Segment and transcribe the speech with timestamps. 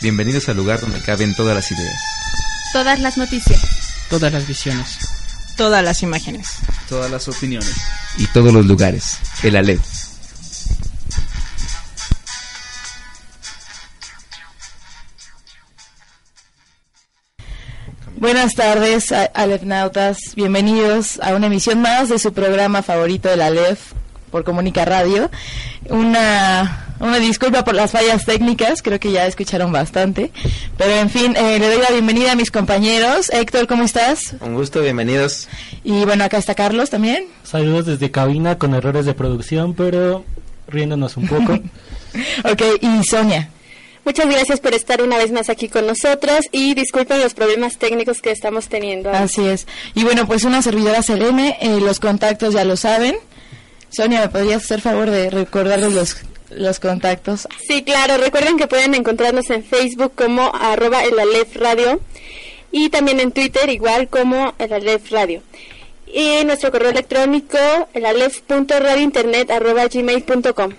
[0.00, 2.00] Bienvenidos al lugar donde caben todas las ideas.
[2.72, 3.60] Todas las noticias.
[4.08, 4.96] Todas las visiones.
[5.56, 6.58] Todas las imágenes.
[6.88, 7.74] Todas las opiniones.
[8.16, 9.18] Y todos los lugares.
[9.42, 9.80] El Alep.
[18.16, 20.18] Buenas tardes, Alefnautas.
[20.36, 23.94] Bienvenidos a una emisión más de su programa favorito de la Alef
[24.30, 25.28] por Comunica Radio.
[25.88, 30.30] Una, una disculpa por las fallas técnicas, creo que ya escucharon bastante.
[30.76, 33.30] Pero en fin, eh, le doy la bienvenida a mis compañeros.
[33.30, 34.34] Héctor, ¿cómo estás?
[34.40, 35.48] Un gusto, bienvenidos.
[35.84, 37.26] Y bueno, acá está Carlos también.
[37.44, 40.24] Saludos desde cabina con errores de producción, pero
[40.66, 41.52] riéndonos un poco.
[42.44, 43.50] ok, y Sonia.
[44.04, 48.22] Muchas gracias por estar una vez más aquí con nosotros y disculpen los problemas técnicos
[48.22, 49.10] que estamos teniendo.
[49.10, 49.66] Así es.
[49.94, 53.16] Y bueno, pues una servidora Selene, eh, los contactos ya lo saben.
[53.90, 56.16] Sonia, ¿me podrías hacer favor de recordarles los,
[56.50, 57.48] los contactos?
[57.66, 58.16] Sí, claro.
[58.18, 62.00] Recuerden que pueden encontrarnos en Facebook como arroba el Alef Radio
[62.70, 65.42] y también en Twitter igual como el Alef Radio.
[66.06, 67.58] Y nuestro correo electrónico
[67.92, 68.04] el
[69.92, 70.72] gmail.com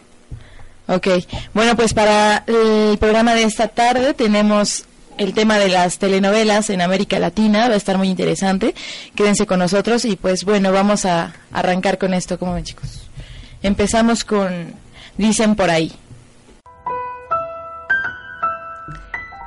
[0.87, 1.07] Ok,
[1.53, 4.85] bueno, pues para el programa de esta tarde tenemos
[5.19, 8.73] el tema de las telenovelas en América Latina, va a estar muy interesante.
[9.13, 13.01] Quédense con nosotros y pues bueno, vamos a arrancar con esto, ¿cómo ven chicos?
[13.61, 14.73] Empezamos con
[15.19, 15.91] Dicen por ahí.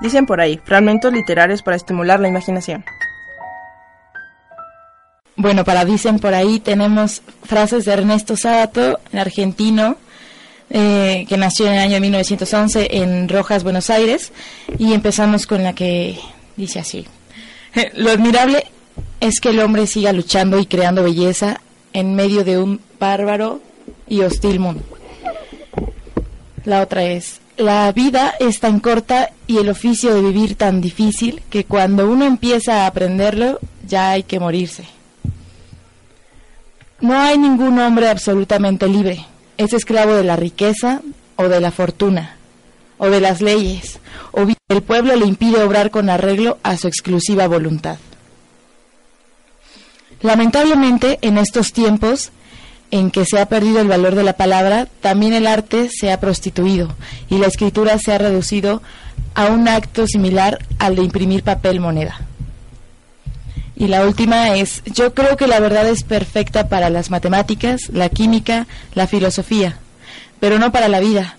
[0.02, 2.84] Dicen por ahí, fragmentos literarios para estimular la imaginación.
[5.34, 9.96] Bueno, para Dicen por ahí tenemos frases de Ernesto Sábato, argentino,
[10.68, 14.30] eh, que nació en el año 1911 en Rojas, Buenos Aires,
[14.76, 16.18] y empezamos con la que
[16.54, 17.06] dice así.
[17.94, 18.66] Lo admirable
[19.20, 21.62] es que el hombre siga luchando y creando belleza
[21.94, 23.62] en medio de un bárbaro
[24.06, 24.91] y hostil mundo.
[26.64, 31.42] La otra es, la vida es tan corta y el oficio de vivir tan difícil
[31.50, 34.84] que cuando uno empieza a aprenderlo ya hay que morirse.
[37.00, 41.02] No hay ningún hombre absolutamente libre es esclavo de la riqueza
[41.36, 42.36] o de la fortuna
[42.98, 43.98] o de las leyes,
[44.30, 47.98] o el pueblo le impide obrar con arreglo a su exclusiva voluntad.
[50.20, 52.30] Lamentablemente, en estos tiempos
[52.92, 56.20] en que se ha perdido el valor de la palabra, también el arte se ha
[56.20, 56.94] prostituido
[57.28, 58.82] y la escritura se ha reducido
[59.34, 62.20] a un acto similar al de imprimir papel moneda.
[63.74, 68.10] Y la última es, yo creo que la verdad es perfecta para las matemáticas, la
[68.10, 69.78] química, la filosofía,
[70.38, 71.38] pero no para la vida.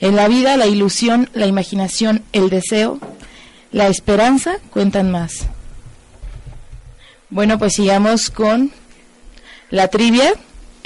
[0.00, 2.98] En la vida la ilusión, la imaginación, el deseo,
[3.72, 5.48] la esperanza cuentan más.
[7.28, 8.72] Bueno, pues sigamos con
[9.70, 10.32] la trivia.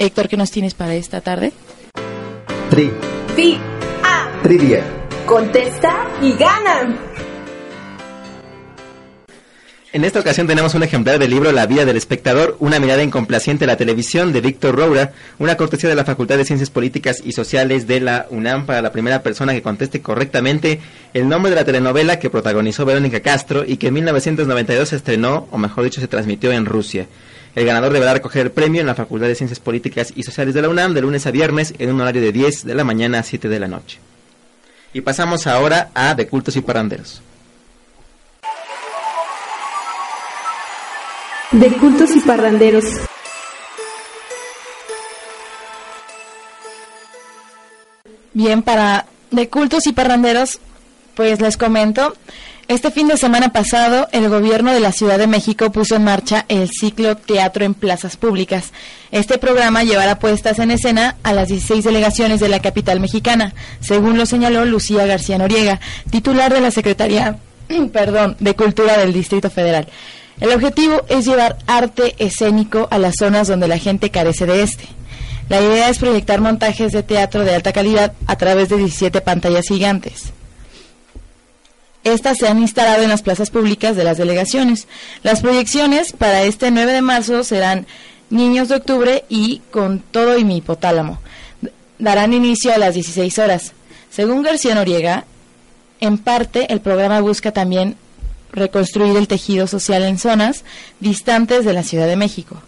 [0.01, 1.51] Héctor, ¿qué nos tienes para esta tarde?
[2.69, 2.89] Tri.
[3.35, 3.59] Tri.
[4.01, 4.31] A.
[4.41, 4.81] Trivia.
[5.25, 6.97] Contesta y gana.
[9.91, 13.65] En esta ocasión tenemos un ejemplar del libro La vida del espectador, una mirada incomplaciente
[13.65, 17.33] a la televisión de Víctor Roura, una cortesía de la Facultad de Ciencias Políticas y
[17.33, 20.79] Sociales de la UNAM para la primera persona que conteste correctamente
[21.13, 25.49] el nombre de la telenovela que protagonizó Verónica Castro y que en 1992 se estrenó,
[25.51, 27.07] o mejor dicho, se transmitió en Rusia.
[27.59, 30.61] El ganador deberá recoger el premio en la Facultad de Ciencias Políticas y Sociales de
[30.61, 33.23] la UNAM de lunes a viernes en un horario de 10 de la mañana a
[33.23, 33.99] 7 de la noche.
[34.93, 37.21] Y pasamos ahora a De Cultos y Paranderos.
[41.51, 42.85] de cultos y parranderos.
[48.33, 50.61] Bien, para de cultos y parranderos,
[51.13, 52.15] pues les comento,
[52.69, 56.45] este fin de semana pasado el gobierno de la Ciudad de México puso en marcha
[56.49, 58.73] el ciclo Teatro en Plazas Públicas.
[59.11, 64.19] Este programa llevará puestas en escena a las 16 delegaciones de la capital mexicana, según
[64.19, 65.79] lo señaló Lucía García Noriega,
[66.11, 67.37] titular de la Secretaría
[67.91, 69.87] perdón, de Cultura del Distrito Federal.
[70.39, 74.85] El objetivo es llevar arte escénico a las zonas donde la gente carece de este.
[75.49, 79.65] La idea es proyectar montajes de teatro de alta calidad a través de 17 pantallas
[79.67, 80.33] gigantes.
[82.09, 84.87] Estas se han instalado en las plazas públicas de las delegaciones.
[85.23, 87.85] Las proyecciones para este 9 de marzo serán
[88.29, 91.19] Niños de Octubre y Con todo y mi hipotálamo.
[91.97, 93.73] Darán inicio a las 16 horas.
[94.09, 95.25] Según García Noriega,
[95.99, 97.95] en parte el programa busca también
[98.51, 100.63] reconstruir el tejido social en zonas
[100.99, 102.61] distantes de la Ciudad de México.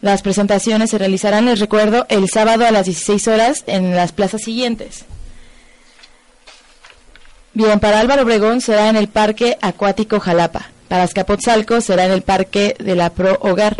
[0.00, 4.42] Las presentaciones se realizarán, les recuerdo, el sábado a las 16 horas en las plazas
[4.42, 5.04] siguientes.
[7.54, 10.70] Bien, para Álvaro Obregón será en el Parque Acuático Jalapa.
[10.88, 13.76] Para Azcapotzalco será en el Parque de la Pro Hogar.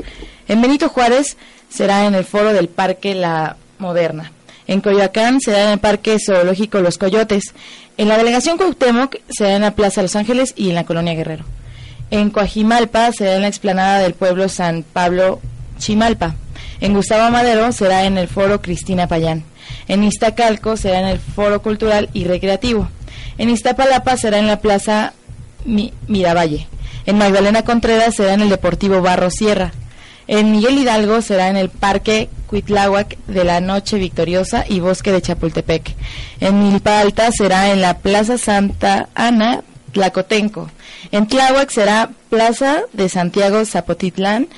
[0.48, 1.36] En Benito Juárez
[1.68, 4.32] será en el Foro del Parque La Moderna.
[4.66, 7.54] En Coyoacán será en el Parque Zoológico Los Coyotes.
[7.96, 11.44] En la delegación Cuauhtémoc será en la Plaza Los Ángeles y en la Colonia Guerrero.
[12.10, 15.40] En Coajimalpa será en la explanada del pueblo San Pablo
[15.78, 16.34] Chimalpa.
[16.80, 19.44] En Gustavo Madero será en el Foro Cristina Payán.
[19.88, 22.88] En Iztacalco será en el Foro Cultural y Recreativo.
[23.38, 25.12] En Iztapalapa será en la Plaza
[25.64, 26.66] Mi- Miravalle.
[27.06, 29.72] En Magdalena Contreras será en el Deportivo Barro Sierra.
[30.26, 35.22] En Miguel Hidalgo será en el Parque Cuitláhuac de la Noche Victoriosa y Bosque de
[35.22, 35.94] Chapultepec.
[36.40, 39.62] En Milpa Alta será en la Plaza Santa Ana
[39.92, 40.70] Tlacotenco.
[41.12, 44.48] En Tláhuac será Plaza de Santiago Zapotitlán.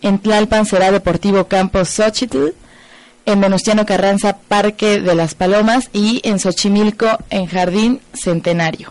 [0.00, 2.54] En Tlalpan será Deportivo Campos Xochitl.
[3.28, 8.90] En Venustiano Carranza Parque de las Palomas y en Xochimilco en Jardín Centenario.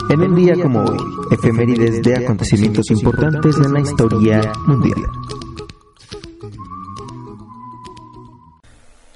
[0.09, 0.97] En un día como hoy,
[1.31, 5.05] efemérides de acontecimientos importantes en la historia mundial.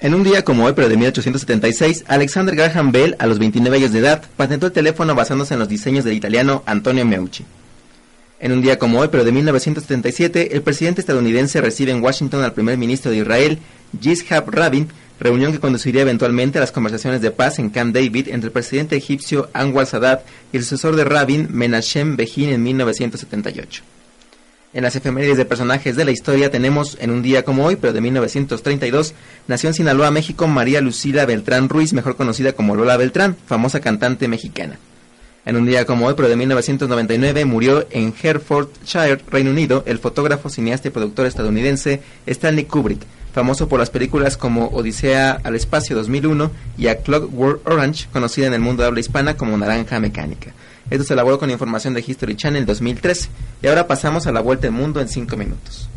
[0.01, 3.93] En un día como hoy, pero de 1876, Alexander Graham Bell, a los 29 años
[3.93, 7.45] de edad, patentó el teléfono basándose en los diseños del italiano Antonio Meucci.
[8.41, 12.51] En un día como hoy, pero de 1977, el presidente estadounidense recibe en Washington al
[12.51, 13.59] primer ministro de Israel,
[14.01, 18.47] Yitzhak Rabin, reunión que conduciría eventualmente a las conversaciones de paz en Camp David entre
[18.47, 23.94] el presidente egipcio Anwar Sadat y el sucesor de Rabin, Menachem Begin, en 1978.
[24.75, 27.93] En las efemérides de personajes de la historia tenemos en un día como hoy, pero
[27.93, 29.13] de 1932,
[29.47, 34.27] nació en Sinaloa, México, María Lucila Beltrán Ruiz, mejor conocida como Lola Beltrán, famosa cantante
[34.27, 34.77] mexicana.
[35.45, 40.49] En un día como hoy, pero de 1999, murió en Herefordshire, Reino Unido, el fotógrafo,
[40.49, 46.49] cineasta y productor estadounidense Stanley Kubrick, famoso por las películas como Odisea al Espacio 2001
[46.79, 50.51] y A Clockwork Orange, conocida en el mundo de habla hispana como Naranja Mecánica.
[50.89, 53.29] Esto se elaboró con información de History Channel 2013.
[53.61, 55.89] Y ahora pasamos a la vuelta al mundo en 5 minutos.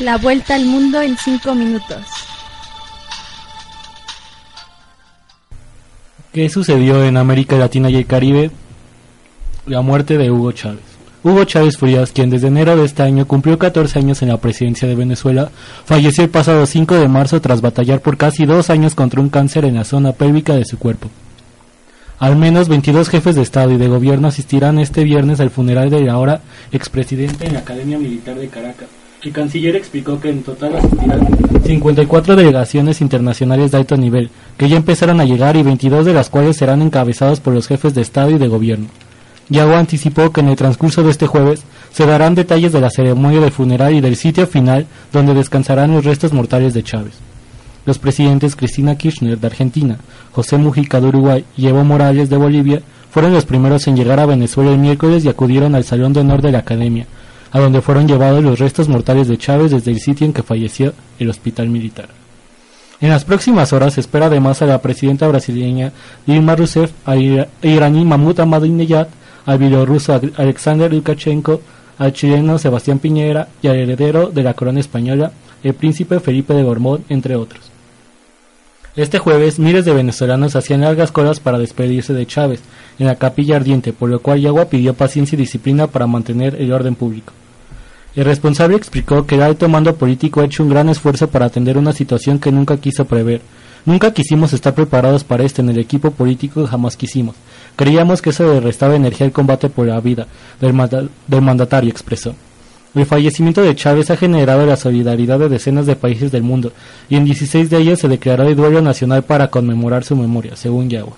[0.00, 1.98] La vuelta al mundo en 5 minutos.
[6.32, 8.50] ¿Qué sucedió en América Latina y el Caribe?
[9.66, 10.80] La muerte de Hugo Chávez.
[11.22, 14.88] Hugo Chávez Frías, quien desde enero de este año cumplió 14 años en la presidencia
[14.88, 15.50] de Venezuela,
[15.84, 19.66] falleció el pasado 5 de marzo tras batallar por casi dos años contra un cáncer
[19.66, 21.10] en la zona pélvica de su cuerpo.
[22.18, 26.08] Al menos 22 jefes de Estado y de Gobierno asistirán este viernes al funeral del
[26.08, 26.40] ahora
[26.72, 28.88] expresidente en la Academia Militar de Caracas.
[29.22, 31.28] El canciller explicó que en total asistirán
[31.62, 36.30] 54 delegaciones internacionales de alto nivel, que ya empezaron a llegar y 22 de las
[36.30, 38.86] cuales serán encabezadas por los jefes de Estado y de Gobierno.
[39.50, 43.40] Yago anticipó que en el transcurso de este jueves se darán detalles de la ceremonia
[43.40, 47.14] de funeral y del sitio final donde descansarán los restos mortales de Chávez.
[47.84, 49.98] Los presidentes Cristina Kirchner de Argentina,
[50.32, 54.26] José Mujica de Uruguay y Evo Morales de Bolivia fueron los primeros en llegar a
[54.26, 57.06] Venezuela el miércoles y acudieron al Salón de Honor de la Academia,
[57.52, 60.92] a donde fueron llevados los restos mortales de Chávez desde el sitio en que falleció
[61.18, 62.08] el hospital militar.
[63.00, 65.92] En las próximas horas se espera además a la presidenta brasileña
[66.26, 69.08] Dilma Rousseff, a ira- iraní Mahmoud Ahmadinejad,
[69.46, 71.62] al bielorruso Alexander Lukashenko,
[71.98, 76.62] al chileno Sebastián Piñera y al heredero de la corona española, el príncipe Felipe de
[76.62, 77.62] Borbón, entre otros.
[78.96, 82.60] Este jueves, miles de venezolanos hacían largas colas para despedirse de Chávez
[82.98, 86.72] en la capilla ardiente, por lo cual Yagua pidió paciencia y disciplina para mantener el
[86.72, 87.32] orden público.
[88.16, 91.78] El responsable explicó que el alto mando político ha hecho un gran esfuerzo para atender
[91.78, 93.40] una situación que nunca quiso prever.
[93.86, 97.36] Nunca quisimos estar preparados para esto en el equipo político jamás quisimos.
[97.76, 100.26] Creíamos que eso le restaba energía al combate por la vida
[100.60, 102.34] del, manda- del mandatario, expresó.
[102.94, 106.72] El fallecimiento de Chávez ha generado la solidaridad de decenas de países del mundo
[107.08, 110.90] y en 16 de ellos se declaró el duelo nacional para conmemorar su memoria, según
[110.90, 111.14] Yagua.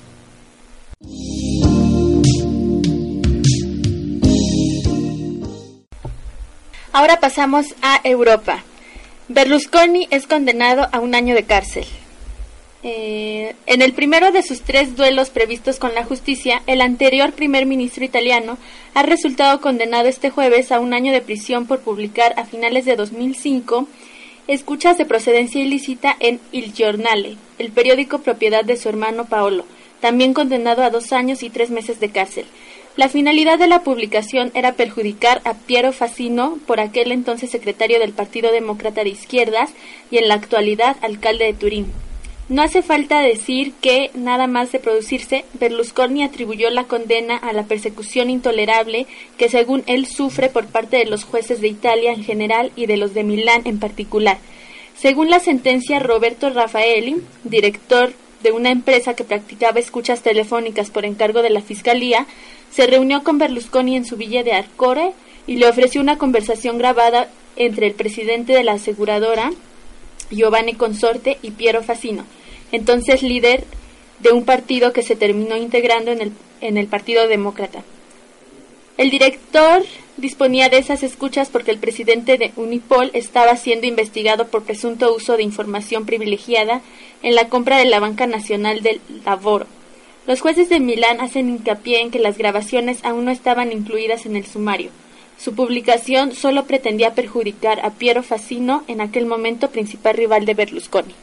[6.92, 8.62] Ahora pasamos a Europa.
[9.28, 11.86] Berlusconi es condenado a un año de cárcel.
[12.82, 17.64] Eh, en el primero de sus tres duelos previstos con la justicia, el anterior primer
[17.64, 18.58] ministro italiano
[18.92, 22.96] ha resultado condenado este jueves a un año de prisión por publicar a finales de
[22.96, 23.88] 2005
[24.46, 29.64] escuchas de procedencia ilícita en Il Giornale, el periódico propiedad de su hermano Paolo,
[30.00, 32.44] también condenado a dos años y tres meses de cárcel.
[32.94, 38.12] La finalidad de la publicación era perjudicar a Piero Fascino, por aquel entonces secretario del
[38.12, 39.70] Partido Demócrata de Izquierdas
[40.10, 41.86] y en la actualidad alcalde de Turín.
[42.50, 47.62] No hace falta decir que, nada más de producirse, Berlusconi atribuyó la condena a la
[47.62, 49.06] persecución intolerable
[49.38, 52.98] que según él sufre por parte de los jueces de Italia en general y de
[52.98, 54.36] los de Milán en particular.
[54.98, 61.42] Según la sentencia, Roberto Raffaelli, director de una empresa que practicaba escuchas telefónicas por encargo
[61.42, 62.26] de la Fiscalía,
[62.70, 65.12] se reunió con Berlusconi en su villa de Arcore
[65.46, 69.50] y le ofreció una conversación grabada entre el presidente de la aseguradora,
[70.30, 72.24] Giovanni Consorte, y Piero Fascino,
[72.70, 73.64] entonces líder
[74.20, 77.82] de un partido que se terminó integrando en el, en el Partido Demócrata.
[78.96, 79.82] El director
[80.16, 85.36] disponía de esas escuchas porque el presidente de Unipol estaba siendo investigado por presunto uso
[85.36, 86.82] de información privilegiada
[87.22, 89.66] en la compra de la Banca Nacional del Lavoro.
[90.26, 94.36] Los jueces de Milán hacen hincapié en que las grabaciones aún no estaban incluidas en
[94.36, 94.90] el sumario.
[95.38, 101.14] Su publicación solo pretendía perjudicar a Piero Fassino, en aquel momento principal rival de Berlusconi.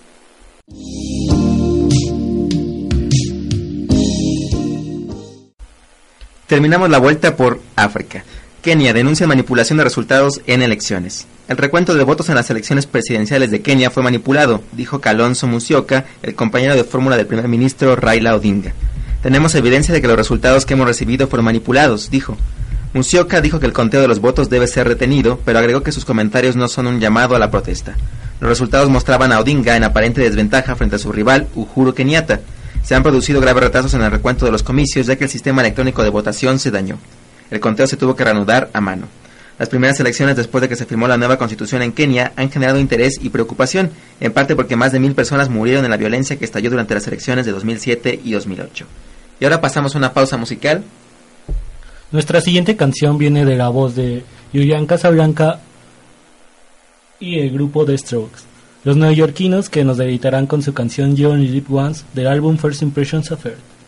[6.47, 8.25] Terminamos la vuelta por África.
[8.61, 11.27] Kenia denuncia manipulación de resultados en elecciones.
[11.47, 16.03] El recuento de votos en las elecciones presidenciales de Kenia fue manipulado, dijo Kalonzo Musyoka,
[16.23, 18.73] el compañero de fórmula del primer ministro Raila Odinga.
[19.23, 22.35] Tenemos evidencia de que los resultados que hemos recibido fueron manipulados, dijo.
[22.93, 26.03] Musyoka dijo que el conteo de los votos debe ser retenido, pero agregó que sus
[26.03, 27.95] comentarios no son un llamado a la protesta.
[28.41, 32.41] Los resultados mostraban a Odinga en aparente desventaja frente a su rival Uhuru Kenyatta.
[32.83, 35.61] Se han producido graves retrasos en el recuento de los comicios ya que el sistema
[35.61, 36.97] electrónico de votación se dañó.
[37.51, 39.07] El conteo se tuvo que reanudar a mano.
[39.59, 42.79] Las primeras elecciones después de que se firmó la nueva constitución en Kenia han generado
[42.79, 43.91] interés y preocupación,
[44.21, 47.05] en parte porque más de mil personas murieron en la violencia que estalló durante las
[47.07, 48.85] elecciones de 2007 y 2008.
[49.41, 50.83] Y ahora pasamos a una pausa musical.
[52.11, 55.59] Nuestra siguiente canción viene de la voz de Julian Casablanca
[57.19, 58.43] y el grupo The Strokes,
[58.85, 62.81] los neoyorquinos que nos deleitarán con su canción You Only Live Once del álbum First
[62.81, 63.78] Impressions of Earth.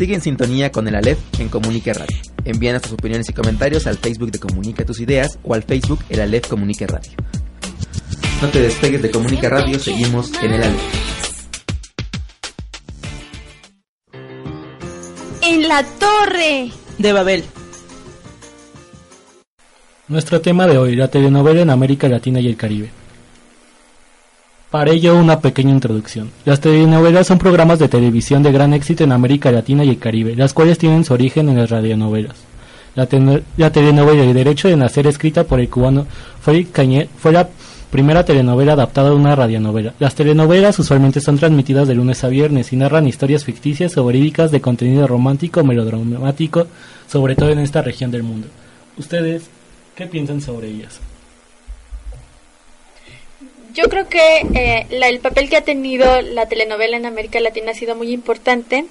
[0.00, 2.16] Sigue en sintonía con el Aleph en Comunique Radio.
[2.46, 6.22] Envíanos tus opiniones y comentarios al Facebook de Comunica tus ideas o al Facebook El
[6.22, 7.12] Aleph Comunique Radio.
[8.40, 10.80] No te despegues de Comunica Radio, seguimos en el Aleph.
[15.42, 16.70] En la torre.
[16.96, 17.44] De Babel.
[20.08, 22.99] Nuestro tema de hoy, la telenovela en América Latina y el Caribe.
[24.70, 26.30] Para ello, una pequeña introducción.
[26.44, 30.36] Las telenovelas son programas de televisión de gran éxito en América Latina y el Caribe,
[30.36, 32.36] las cuales tienen su origen en las radionovelas.
[32.94, 33.08] La,
[33.56, 36.06] la telenovela El Derecho de Nacer, escrita por el cubano
[36.40, 36.66] fue
[37.32, 37.48] la
[37.90, 39.94] primera telenovela adaptada a una radionovela.
[39.98, 44.52] Las telenovelas usualmente son transmitidas de lunes a viernes y narran historias ficticias o verídicas
[44.52, 46.68] de contenido romántico o melodramático,
[47.08, 48.46] sobre todo en esta región del mundo.
[48.96, 49.50] ¿Ustedes
[49.96, 51.00] qué piensan sobre ellas?
[53.74, 57.72] Yo creo que eh, la- el papel que ha tenido la telenovela en América Latina
[57.72, 58.86] ha sido muy importante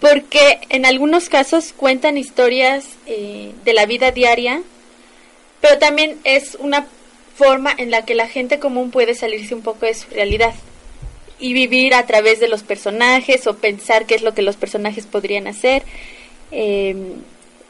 [0.00, 4.62] porque en algunos casos cuentan historias eh, de la vida diaria,
[5.60, 6.86] pero también es una
[7.36, 10.54] forma en la que la gente común puede salirse un poco de su realidad
[11.38, 15.06] y vivir a través de los personajes o pensar qué es lo que los personajes
[15.06, 15.82] podrían hacer,
[16.52, 16.94] eh,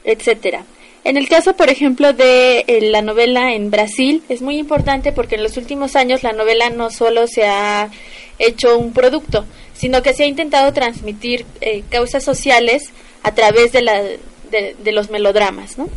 [0.04, 0.64] etcétera.
[1.04, 5.34] En el caso, por ejemplo, de eh, la novela en Brasil, es muy importante porque
[5.34, 7.90] en los últimos años la novela no solo se ha
[8.38, 12.90] hecho un producto, sino que se ha intentado transmitir eh, causas sociales
[13.22, 15.90] a través de, la, de, de los melodramas, ¿no?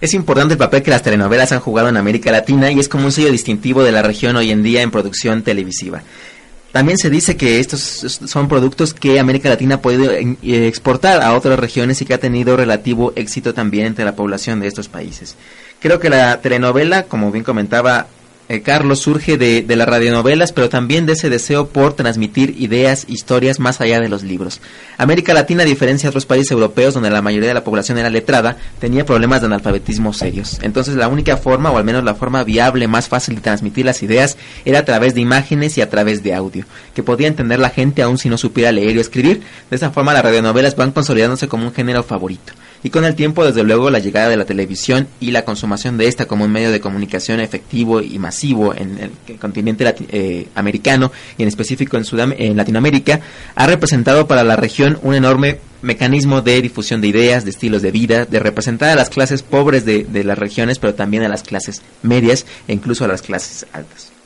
[0.00, 3.06] Es importante el papel que las telenovelas han jugado en América Latina y es como
[3.06, 6.02] un sello distintivo de la región hoy en día en producción televisiva.
[6.72, 11.34] También se dice que estos son productos que América Latina ha podido eh, exportar a
[11.34, 15.34] otras regiones y que ha tenido relativo éxito también entre la población de estos países.
[15.80, 18.08] Creo que la telenovela, como bien comentaba
[18.48, 23.04] eh, Carlos, surge de, de, las radionovelas, pero también de ese deseo por transmitir ideas,
[23.08, 24.60] historias más allá de los libros.
[24.96, 28.10] América Latina, a diferencia de otros países europeos donde la mayoría de la población era
[28.10, 30.58] letrada, tenía problemas de analfabetismo serios.
[30.62, 34.02] Entonces la única forma, o al menos la forma viable, más fácil de transmitir las
[34.02, 37.70] ideas, era a través de imágenes y a través de audio, que podía entender la
[37.70, 39.42] gente aun si no supiera leer o escribir.
[39.68, 42.52] De esa forma las radionovelas van consolidándose como un género favorito
[42.82, 46.06] y con el tiempo desde luego la llegada de la televisión y la consumación de
[46.06, 51.42] esta como un medio de comunicación efectivo y masivo en el continente eh, americano y
[51.42, 53.20] en específico en, Sudam en Latinoamérica
[53.54, 57.92] ha representado para la región un enorme mecanismo de difusión de ideas, de estilos de
[57.92, 61.42] vida, de representar a las clases pobres de, de las regiones, pero también a las
[61.42, 64.17] clases medias e incluso a las clases altas.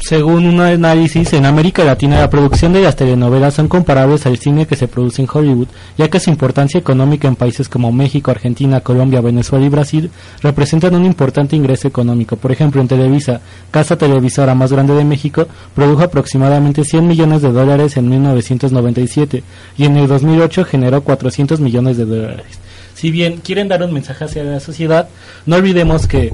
[0.00, 4.66] Según un análisis, en América Latina la producción de las telenovelas son comparables al cine
[4.66, 8.80] que se produce en Hollywood, ya que su importancia económica en países como México, Argentina,
[8.80, 10.10] Colombia, Venezuela y Brasil
[10.42, 12.36] representan un importante ingreso económico.
[12.36, 17.52] Por ejemplo, en Televisa, casa televisora más grande de México, produjo aproximadamente 100 millones de
[17.52, 19.42] dólares en 1997
[19.76, 22.60] y en el 2008 generó 400 millones de dólares.
[22.94, 25.08] Si bien quieren dar un mensaje hacia la sociedad,
[25.44, 26.32] no olvidemos que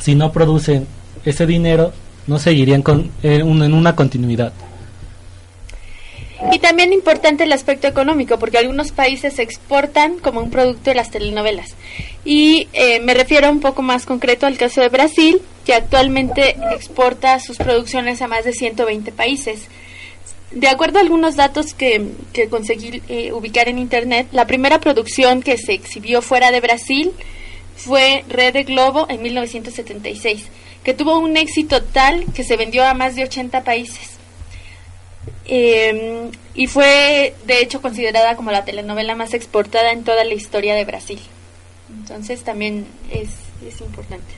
[0.00, 0.88] si no producen
[1.24, 1.92] ese dinero,
[2.26, 4.52] no seguirían con, eh, en una continuidad.
[6.52, 11.10] Y también importante el aspecto económico, porque algunos países exportan como un producto de las
[11.10, 11.74] telenovelas.
[12.24, 17.40] Y eh, me refiero un poco más concreto al caso de Brasil, que actualmente exporta
[17.40, 19.68] sus producciones a más de 120 países.
[20.50, 25.42] De acuerdo a algunos datos que, que conseguí eh, ubicar en Internet, la primera producción
[25.42, 27.12] que se exhibió fuera de Brasil
[27.76, 30.44] fue Red de Globo en 1976
[30.86, 34.10] que tuvo un éxito tal que se vendió a más de 80 países.
[35.44, 40.76] Eh, y fue, de hecho, considerada como la telenovela más exportada en toda la historia
[40.76, 41.18] de Brasil.
[41.92, 43.30] Entonces también es,
[43.66, 44.32] es importante.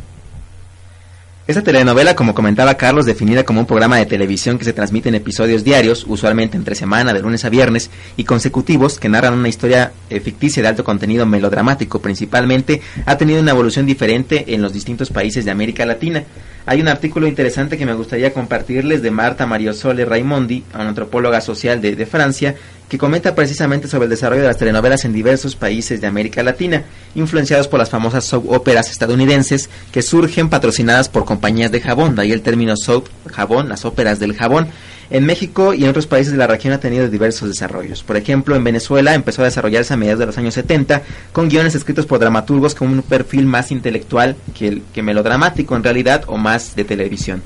[1.48, 5.14] Esta telenovela, como comentaba Carlos, definida como un programa de televisión que se transmite en
[5.14, 9.92] episodios diarios, usualmente entre semana, de lunes a viernes, y consecutivos, que narran una historia
[10.10, 15.08] eh, ficticia de alto contenido melodramático principalmente, ha tenido una evolución diferente en los distintos
[15.08, 16.22] países de América Latina.
[16.66, 21.80] Hay un artículo interesante que me gustaría compartirles de Marta Mariosole Raimondi, una antropóloga social
[21.80, 22.56] de, de Francia,
[22.88, 26.84] que comenta precisamente sobre el desarrollo de las telenovelas en diversos países de América Latina,
[27.14, 32.22] influenciados por las famosas soap óperas estadounidenses que surgen patrocinadas por compañías de jabón, de
[32.22, 34.68] ahí el término soap, jabón, las óperas del jabón.
[35.10, 38.02] En México y en otros países de la región ha tenido diversos desarrollos.
[38.02, 41.74] Por ejemplo, en Venezuela empezó a desarrollarse a mediados de los años 70 con guiones
[41.74, 46.36] escritos por dramaturgos con un perfil más intelectual que, el, que melodramático en realidad o
[46.36, 47.40] más de televisión.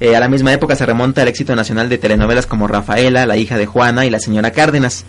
[0.00, 3.36] Eh, a la misma época se remonta el éxito nacional de telenovelas como Rafaela, La
[3.36, 5.04] hija de Juana y La señora Cárdenas.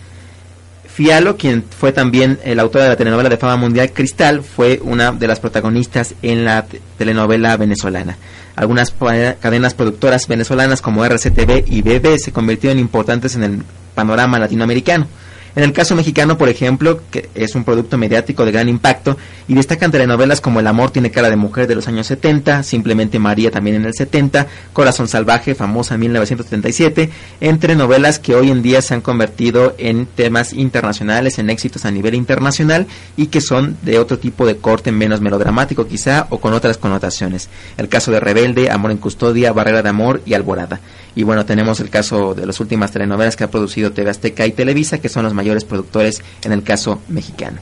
[0.86, 5.10] Fialo, quien fue también el autor de la telenovela de fama mundial Cristal, fue una
[5.10, 6.66] de las protagonistas en la
[6.98, 8.18] telenovela venezolana.
[8.54, 8.94] Algunas
[9.40, 13.62] cadenas productoras venezolanas como RCTV y BB se convirtieron importantes en el
[13.94, 15.06] panorama latinoamericano.
[15.54, 19.54] En el caso mexicano, por ejemplo, que es un producto mediático de gran impacto y
[19.54, 23.50] destacan telenovelas como El amor tiene cara de mujer de los años 70, Simplemente María
[23.50, 27.10] también en el 70, Corazón salvaje, famosa en 1977,
[27.40, 31.90] entre novelas que hoy en día se han convertido en temas internacionales, en éxitos a
[31.90, 32.86] nivel internacional
[33.16, 37.50] y que son de otro tipo de corte menos melodramático quizá o con otras connotaciones.
[37.76, 40.80] El caso de Rebelde, Amor en Custodia, Barrera de Amor y Alborada.
[41.14, 44.52] Y bueno, tenemos el caso de las últimas telenovelas que ha producido TV Azteca y
[44.52, 47.58] Televisa, que son los mayores productores en el caso mexicano.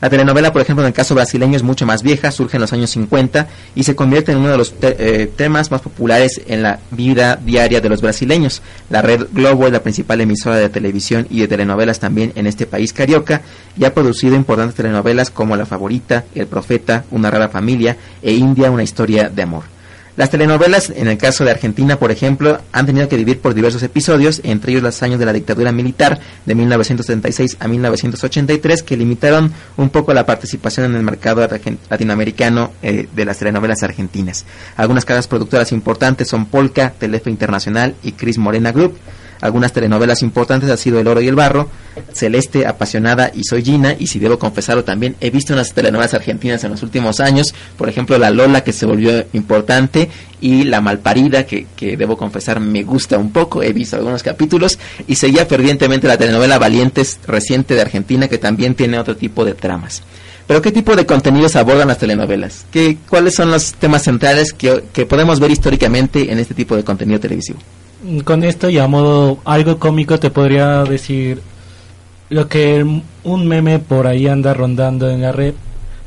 [0.00, 2.72] La telenovela, por ejemplo, en el caso brasileño es mucho más vieja, surge en los
[2.72, 6.78] años 50 y se convierte en uno de los eh, temas más populares en la
[6.92, 8.62] vida diaria de los brasileños.
[8.90, 12.64] La red Globo es la principal emisora de televisión y de telenovelas también en este
[12.64, 13.42] país carioca
[13.76, 18.70] y ha producido importantes telenovelas como La Favorita, El Profeta, Una rara familia e India,
[18.70, 19.77] una historia de amor.
[20.18, 23.84] Las telenovelas, en el caso de Argentina, por ejemplo, han tenido que vivir por diversos
[23.84, 29.52] episodios, entre ellos los años de la dictadura militar de 1976 a 1983, que limitaron
[29.76, 31.48] un poco la participación en el mercado
[31.88, 34.44] latinoamericano eh, de las telenovelas argentinas.
[34.74, 38.98] Algunas casas productoras importantes son Polka, Telefe Internacional y Cris Morena Group.
[39.40, 41.68] Algunas telenovelas importantes han sido El Oro y el Barro,
[42.12, 43.94] Celeste, Apasionada y Soy Gina.
[43.98, 47.54] Y si debo confesarlo también, he visto unas telenovelas argentinas en los últimos años.
[47.76, 50.08] Por ejemplo, La Lola, que se volvió importante,
[50.40, 53.62] y La Malparida, que, que debo confesar me gusta un poco.
[53.62, 54.78] He visto algunos capítulos.
[55.06, 59.54] Y seguía fervientemente la telenovela Valientes, reciente de Argentina, que también tiene otro tipo de
[59.54, 60.02] tramas.
[60.48, 62.64] Pero ¿qué tipo de contenidos abordan las telenovelas?
[62.72, 66.84] ¿Qué, ¿Cuáles son los temas centrales que, que podemos ver históricamente en este tipo de
[66.84, 67.58] contenido televisivo?
[68.24, 71.40] Con esto y a modo algo cómico te podría decir
[72.30, 72.84] lo que
[73.24, 75.54] un meme por ahí anda rondando en la red,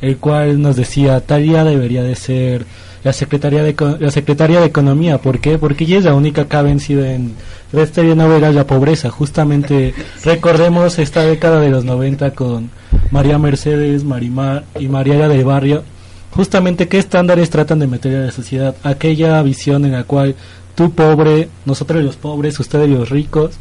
[0.01, 2.65] el cual nos decía tal día debería de ser
[3.03, 5.57] la secretaria de la secretaria de economía, ¿por qué?
[5.57, 7.33] Porque ella es la única que ha vencido en
[7.73, 9.09] esta telenovela la pobreza.
[9.09, 12.69] Justamente recordemos esta década de los 90 con
[13.09, 15.83] María Mercedes, Marimar y Mariela del Barrio.
[16.31, 20.35] Justamente qué estándares tratan de meter a la sociedad, aquella visión en la cual
[20.75, 23.51] tú pobre, nosotros los pobres, ustedes los ricos,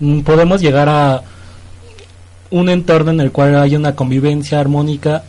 [0.00, 1.22] mm, podemos llegar a
[2.50, 5.24] un entorno en el cual haya una convivencia armónica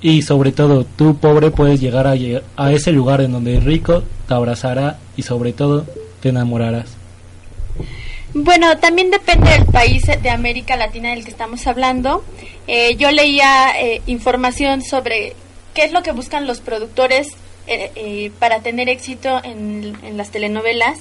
[0.00, 3.62] y sobre todo tú pobre puedes llegar a, lleg- a ese lugar en donde el
[3.64, 5.86] rico te abrazará y sobre todo
[6.20, 6.86] te enamorarás.
[8.34, 12.22] Bueno, también depende del país de América Latina del que estamos hablando.
[12.66, 15.34] Eh, yo leía eh, información sobre
[15.74, 17.28] qué es lo que buscan los productores
[17.68, 20.98] eh, eh, para tener éxito en, en las telenovelas.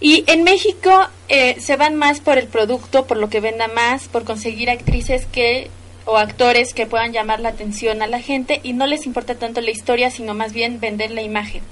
[0.00, 0.90] Y en México
[1.28, 5.26] eh, se van más por el producto, por lo que venda más, por conseguir actrices
[5.26, 5.68] que
[6.06, 9.60] o actores que puedan llamar la atención a la gente y no les importa tanto
[9.60, 11.62] la historia, sino más bien vender la imagen.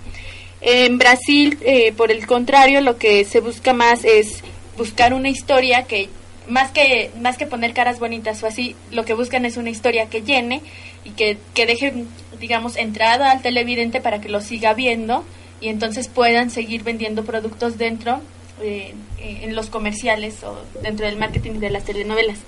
[0.60, 4.42] En Brasil, eh, por el contrario, lo que se busca más es
[4.76, 6.08] buscar una historia que
[6.48, 10.06] más que más que poner caras bonitas o así, lo que buscan es una historia
[10.06, 10.62] que llene
[11.04, 11.92] y que, que deje,
[12.40, 15.24] digamos, entrada al televidente para que lo siga viendo
[15.60, 18.20] y entonces puedan seguir vendiendo productos dentro
[18.62, 22.38] eh, en los comerciales o dentro del marketing de las telenovelas.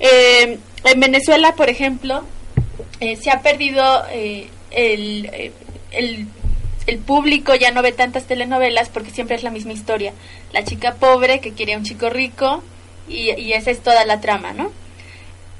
[0.00, 2.24] Eh, en Venezuela, por ejemplo,
[3.00, 4.04] eh, se ha perdido
[4.70, 5.52] el, eh,
[5.90, 6.26] el,
[6.86, 10.12] el público, ya no ve tantas telenovelas porque siempre es la misma historia.
[10.52, 12.62] La chica pobre que quiere a un chico rico
[13.08, 14.72] y, y esa es toda la trama, ¿no?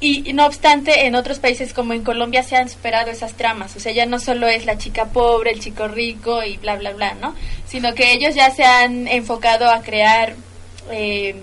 [0.03, 3.77] Y, no obstante, en otros países como en Colombia se han superado esas tramas.
[3.77, 6.93] O sea, ya no solo es la chica pobre, el chico rico y bla, bla,
[6.93, 7.35] bla, ¿no?
[7.67, 10.35] Sino que ellos ya se han enfocado a crear
[10.91, 11.35] eh,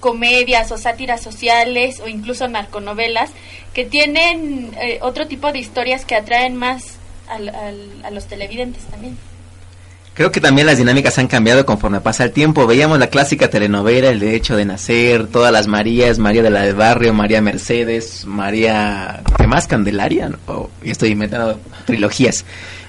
[0.00, 3.30] comedias o sátiras sociales o incluso narconovelas
[3.74, 6.96] que tienen eh, otro tipo de historias que atraen más
[7.28, 7.48] al-
[8.02, 9.16] a los televidentes también.
[10.18, 12.66] Creo que también las dinámicas han cambiado conforme pasa el tiempo.
[12.66, 16.74] Veíamos la clásica telenovela, El Derecho de Nacer, todas las Marías, María de la del
[16.74, 19.22] Barrio, María Mercedes, María...
[19.38, 19.68] ¿Qué más?
[19.68, 20.28] Candelaria.
[20.28, 20.38] ¿no?
[20.48, 22.44] O- y estoy inventando trilogías.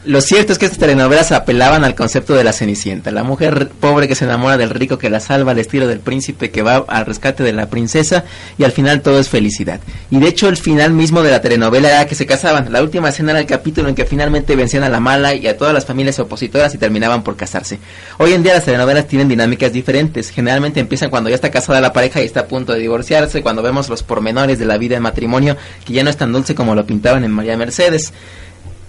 [0.09, 4.07] Lo cierto es que estas telenovelas apelaban al concepto de la Cenicienta, la mujer pobre
[4.07, 7.05] que se enamora del rico que la salva al estilo del príncipe que va al
[7.05, 8.25] rescate de la princesa
[8.57, 9.79] y al final todo es felicidad.
[10.09, 12.73] Y de hecho el final mismo de la telenovela era que se casaban.
[12.73, 15.55] La última escena era el capítulo en que finalmente vencían a la mala y a
[15.55, 17.77] todas las familias opositoras y terminaban por casarse.
[18.17, 20.31] Hoy en día las telenovelas tienen dinámicas diferentes.
[20.31, 23.61] Generalmente empiezan cuando ya está casada la pareja y está a punto de divorciarse, cuando
[23.61, 26.73] vemos los pormenores de la vida en matrimonio que ya no es tan dulce como
[26.73, 28.11] lo pintaban en María Mercedes.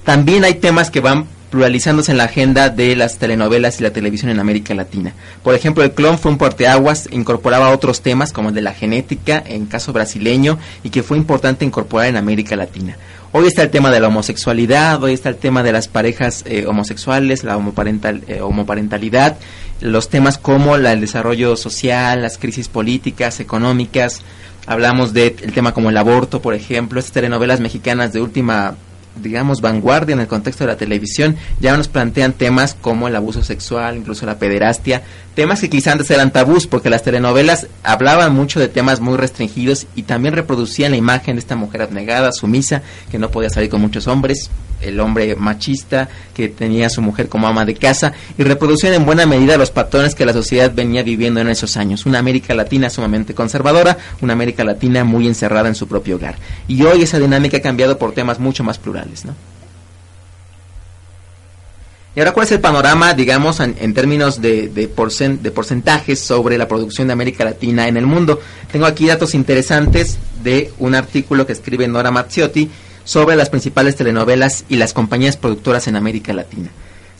[0.04, 4.30] También hay temas que van pluralizándose en la agenda de las telenovelas y la televisión
[4.30, 5.12] en América Latina.
[5.42, 9.42] Por ejemplo, el clon fue un porteaguas, incorporaba otros temas como el de la genética
[9.44, 12.96] en caso brasileño y que fue importante incorporar en América Latina.
[13.32, 16.66] Hoy está el tema de la homosexualidad, hoy está el tema de las parejas eh,
[16.66, 19.36] homosexuales, la homoparental, eh, homoparentalidad,
[19.80, 24.22] los temas como la- el desarrollo social, las crisis políticas, económicas,
[24.66, 28.76] hablamos del tema como el aborto, por ejemplo, estas telenovelas mexicanas de última
[29.16, 31.36] digamos, vanguardia en el contexto de la televisión.
[31.60, 35.02] Ya nos plantean temas como el abuso sexual, incluso la pederastia,
[35.34, 39.86] temas que quizá antes eran tabús porque las telenovelas hablaban mucho de temas muy restringidos
[39.94, 43.80] y también reproducían la imagen de esta mujer abnegada, sumisa, que no podía salir con
[43.80, 48.42] muchos hombres, el hombre machista que tenía a su mujer como ama de casa y
[48.42, 52.06] reproducían en buena medida los patrones que la sociedad venía viviendo en esos años.
[52.06, 56.36] Una América Latina sumamente conservadora, una América Latina muy encerrada en su propio hogar.
[56.68, 59.34] Y hoy esa dinámica ha cambiado por temas mucho más plurales, ¿no?
[62.16, 66.58] Y ahora, ¿cuál es el panorama, digamos, en, términos de, de, porcen- de porcentajes sobre
[66.58, 68.40] la producción de América Latina en el mundo?
[68.72, 72.68] Tengo aquí datos interesantes de un artículo que escribe Nora Mazziotti
[73.04, 76.70] sobre las principales telenovelas y las compañías productoras en América Latina.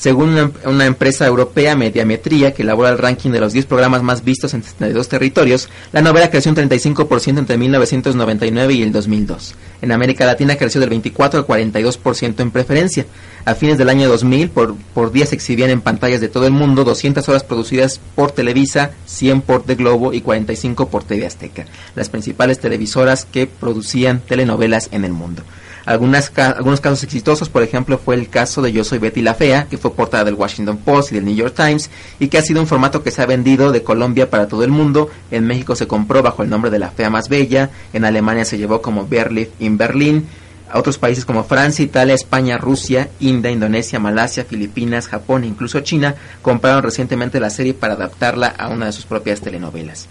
[0.01, 4.55] Según una, empresa europea, Mediametría, que elabora el ranking de los 10 programas más vistos
[4.55, 9.55] en 72 territorios, la novela creció un 35% entre 1999 y el 2002.
[9.83, 13.05] En América Latina creció del 24 al 42% en preferencia.
[13.45, 16.53] A fines del año 2000, por, por día se exhibían en pantallas de todo el
[16.53, 21.67] mundo 200 horas producidas por Televisa, 100 por The Globo y 45 por TV Azteca,
[21.95, 25.43] las principales televisoras que producían telenovelas en el mundo.
[25.91, 29.35] Algunas ca- algunos casos exitosos, por ejemplo, fue el caso de Yo Soy Betty la
[29.35, 32.43] Fea, que fue portada del Washington Post y del New York Times, y que ha
[32.43, 35.11] sido un formato que se ha vendido de Colombia para todo el mundo.
[35.33, 38.57] En México se compró bajo el nombre de La Fea Más Bella, en Alemania se
[38.57, 40.27] llevó como Berlif in Berlin,
[40.73, 45.81] a otros países como Francia, Italia, España, Rusia, India, Indonesia, Malasia, Filipinas, Japón e incluso
[45.81, 50.07] China compraron recientemente la serie para adaptarla a una de sus propias telenovelas.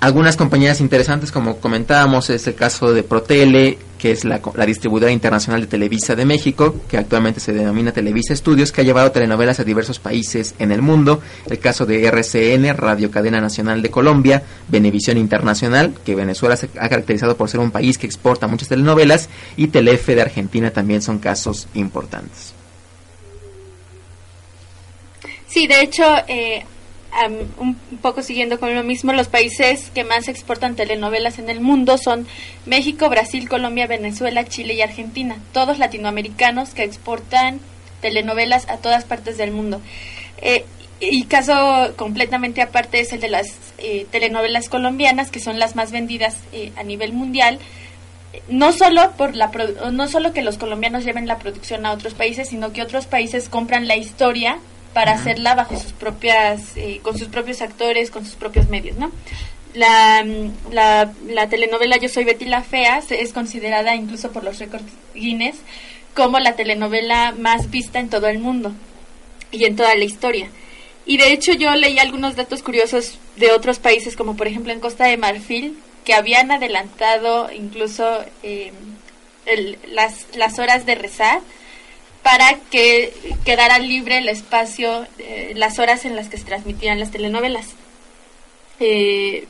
[0.00, 5.10] Algunas compañías interesantes, como comentábamos, es el caso de Protele, que es la, la distribuidora
[5.10, 9.58] internacional de Televisa de México, que actualmente se denomina Televisa Estudios, que ha llevado telenovelas
[9.58, 11.20] a diversos países en el mundo.
[11.50, 16.88] El caso de RCN, Radio Cadena Nacional de Colombia, Venevisión Internacional, que Venezuela se ha
[16.88, 21.18] caracterizado por ser un país que exporta muchas telenovelas, y Telefe de Argentina también son
[21.18, 22.54] casos importantes.
[25.48, 26.64] Sí, de hecho, eh,
[27.58, 31.98] un poco siguiendo con lo mismo, los países que más exportan telenovelas en el mundo
[31.98, 32.26] son
[32.66, 35.36] México, Brasil, Colombia, Venezuela, Chile y Argentina.
[35.52, 37.60] Todos latinoamericanos que exportan
[38.00, 39.80] telenovelas a todas partes del mundo.
[40.42, 40.64] Eh,
[41.00, 45.92] y caso completamente aparte es el de las eh, telenovelas colombianas, que son las más
[45.92, 47.58] vendidas eh, a nivel mundial
[48.48, 49.50] no solo por la
[49.90, 53.48] no solo que los colombianos lleven la producción a otros países, sino que otros países
[53.48, 54.58] compran la historia
[54.94, 59.10] para hacerla bajo sus propias eh, con sus propios actores, con sus propios medios, ¿no?
[59.74, 64.58] La, mm, la, la telenovela Yo soy Betty la fea es considerada incluso por los
[64.58, 65.56] récords Guinness
[66.14, 68.72] como la telenovela más vista en todo el mundo
[69.52, 70.48] y en toda la historia.
[71.06, 74.80] Y de hecho yo leí algunos datos curiosos de otros países, como por ejemplo en
[74.80, 78.72] Costa de Marfil, que habían adelantado incluso eh,
[79.46, 81.40] el- las, las horas de rezar
[82.28, 83.14] para que
[83.46, 87.68] quedara libre el espacio, eh, las horas en las que se transmitían las telenovelas.
[88.80, 89.46] Eh,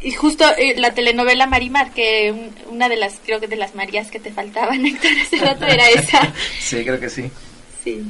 [0.00, 3.74] y justo eh, la telenovela Marimar, que un- una de las, creo que de las
[3.74, 6.32] Marías que te faltaban, Héctor, hace rato era esa.
[6.60, 7.28] Sí, creo que sí.
[7.82, 8.02] Sí.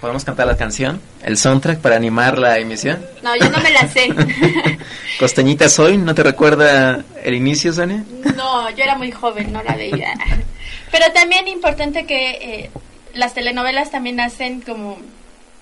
[0.00, 1.00] ¿Podemos cantar la canción?
[1.24, 3.04] ¿El soundtrack para animar la emisión?
[3.22, 4.08] No, yo no me la sé.
[5.18, 8.04] Costeñita soy, ¿no te recuerda el inicio, Sonia?
[8.36, 10.12] No, yo era muy joven, no la veía.
[10.92, 12.70] Pero también importante que eh,
[13.14, 14.98] las telenovelas también hacen como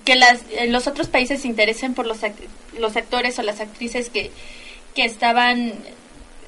[0.04, 2.34] que las en los otros países se interesen por los act-
[2.78, 4.30] los actores o las actrices que
[4.94, 5.72] que estaban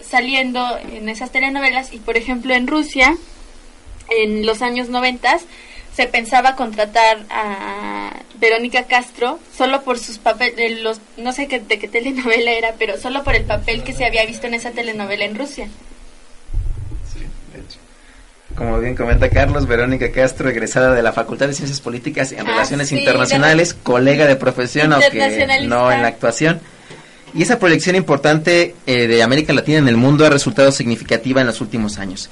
[0.07, 3.16] saliendo en esas telenovelas y por ejemplo en Rusia
[4.11, 5.42] en los años noventas
[5.99, 11.81] se pensaba contratar a Verónica Castro solo por sus papeles, los, no sé qué, de
[11.81, 15.25] qué telenovela era, pero solo por el papel que se había visto en esa telenovela
[15.25, 15.67] en Rusia.
[18.55, 22.51] Como bien comenta Carlos, Verónica Castro, egresada de la Facultad de Ciencias Políticas en Ah,
[22.51, 26.61] Relaciones sí, Internacionales, colega de profesión, aunque no en la actuación.
[27.35, 31.49] Y esa proyección importante eh, de América Latina en el mundo ha resultado significativa en
[31.49, 32.31] los últimos años.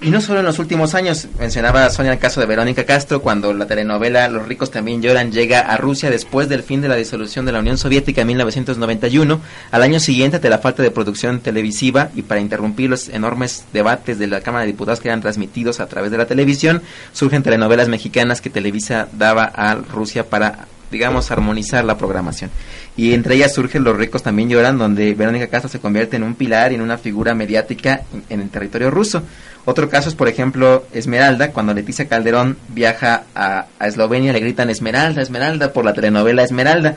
[0.00, 3.52] Y no solo en los últimos años, mencionaba Sonia el caso de Verónica Castro, cuando
[3.52, 7.44] la telenovela Los ricos también lloran llega a Rusia después del fin de la disolución
[7.44, 9.40] de la Unión Soviética en 1991,
[9.72, 14.20] al año siguiente ante la falta de producción televisiva y para interrumpir los enormes debates
[14.20, 16.80] de la Cámara de Diputados que eran transmitidos a través de la televisión,
[17.12, 22.50] surgen telenovelas mexicanas que Televisa daba a Rusia para digamos, armonizar la programación.
[22.96, 26.34] Y entre ellas surge Los ricos también lloran, donde Verónica Castro se convierte en un
[26.34, 29.22] pilar y en una figura mediática en, en el territorio ruso.
[29.70, 35.20] Otro caso es, por ejemplo, Esmeralda, cuando Leticia Calderón viaja a, Eslovenia, le gritan Esmeralda,
[35.20, 36.96] Esmeralda, por la telenovela Esmeralda.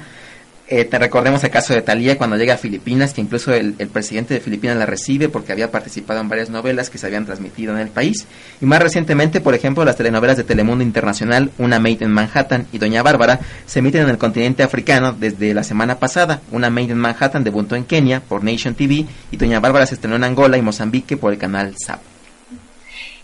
[0.70, 3.90] Eh, te recordemos el caso de Talía cuando llega a Filipinas, que incluso el, el
[3.90, 7.74] presidente de Filipinas la recibe porque había participado en varias novelas que se habían transmitido
[7.74, 8.26] en el país.
[8.62, 12.78] Y más recientemente, por ejemplo, las telenovelas de Telemundo Internacional, Una Maid en Manhattan y
[12.78, 16.40] Doña Bárbara, se emiten en el continente africano desde la semana pasada.
[16.52, 20.16] Una Maid en Manhattan debutó en Kenia por Nation TV y Doña Bárbara se estrenó
[20.16, 22.11] en Angola y Mozambique por el canal SAP.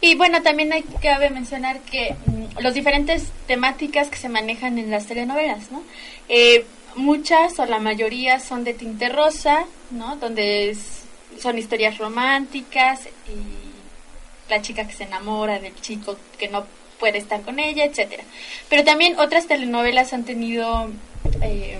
[0.02, 4.91] Y bueno, también hay cabe mencionar que mm, los diferentes temáticas que se manejan en
[4.91, 5.82] las telenovelas, ¿no?
[6.30, 10.16] Eh, muchas o la mayoría son de tinte rosa, ¿no?
[10.18, 11.04] Donde es-
[11.41, 16.66] son historias románticas y la chica que se enamora del chico que no
[17.00, 18.24] puede estar con ella, etcétera.
[18.70, 20.89] Pero también otras telenovelas han tenido
[21.43, 21.78] eh,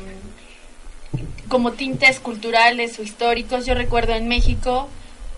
[1.49, 3.65] como tintes culturales o históricos.
[3.65, 4.89] Yo recuerdo en México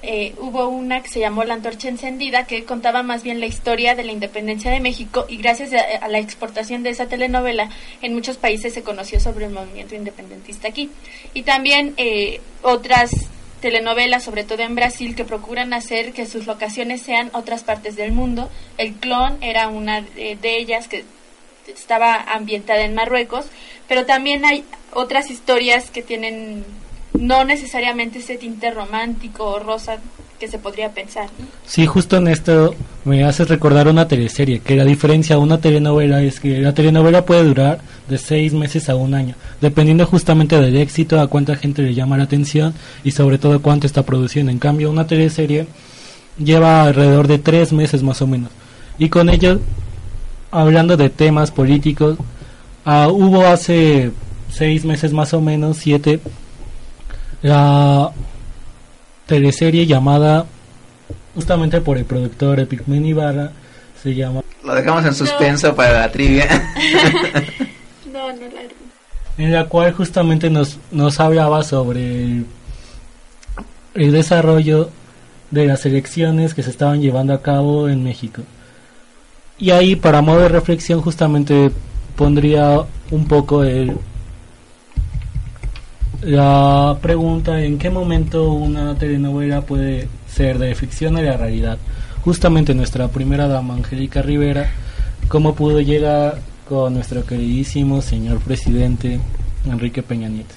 [0.02, 3.96] eh, hubo una que se llamó La Antorcha Encendida, que contaba más bien la historia
[3.96, 7.70] de la independencia de México y gracias a, la exportación de esa telenovela
[8.02, 10.90] en muchos países se conoció sobre el movimiento independentista aquí.
[11.34, 13.12] Y también eh, otras
[13.60, 18.14] telenovelas, sobre todo en Brasil, que procuran hacer que sus locaciones sean otras partes del
[18.14, 18.50] mundo.
[18.78, 21.04] El clon era una de, de ellas que
[21.68, 23.48] estaba ambientada en Marruecos,
[23.90, 26.64] pero también hay otras historias que tienen
[27.14, 29.98] no necesariamente ese tinte romántico o rosa
[30.40, 31.28] que se podría pensar.
[31.66, 36.22] Sí, justo en esto me haces recordar una teleserie, que la diferencia a una telenovela
[36.24, 40.78] es que la telenovela puede durar de seis meses a un año, dependiendo justamente del
[40.78, 44.52] éxito, a cuánta gente le llama la atención y sobre todo cuánto está produciendo.
[44.52, 45.68] En cambio, una teleserie
[46.38, 48.50] lleva alrededor de tres meses más o menos.
[48.98, 49.60] Y con ello,
[50.52, 52.18] hablando de temas políticos,
[52.86, 54.12] ah, hubo hace
[54.50, 56.22] seis meses más o menos, siete,
[57.42, 58.12] la
[59.26, 60.46] teleserie llamada
[61.36, 63.52] justamente por el productor Epicmen Ibarra
[64.02, 66.48] se llama Lo dejamos en suspenso para la trivia.
[68.12, 68.80] No, no la
[69.40, 72.46] en la cual justamente nos, nos hablaba sobre el,
[73.94, 74.90] el desarrollo
[75.52, 78.42] de las elecciones que se estaban llevando a cabo en México.
[79.58, 81.72] Y ahí, para modo de reflexión, justamente
[82.18, 82.82] pondría
[83.12, 83.98] un poco el,
[86.22, 91.78] la pregunta en qué momento una telenovela puede ser de ficción a la realidad.
[92.24, 94.70] Justamente nuestra primera dama, Angélica Rivera,
[95.28, 99.20] cómo pudo llegar con nuestro queridísimo señor presidente
[99.66, 100.56] Enrique Peña Nieto.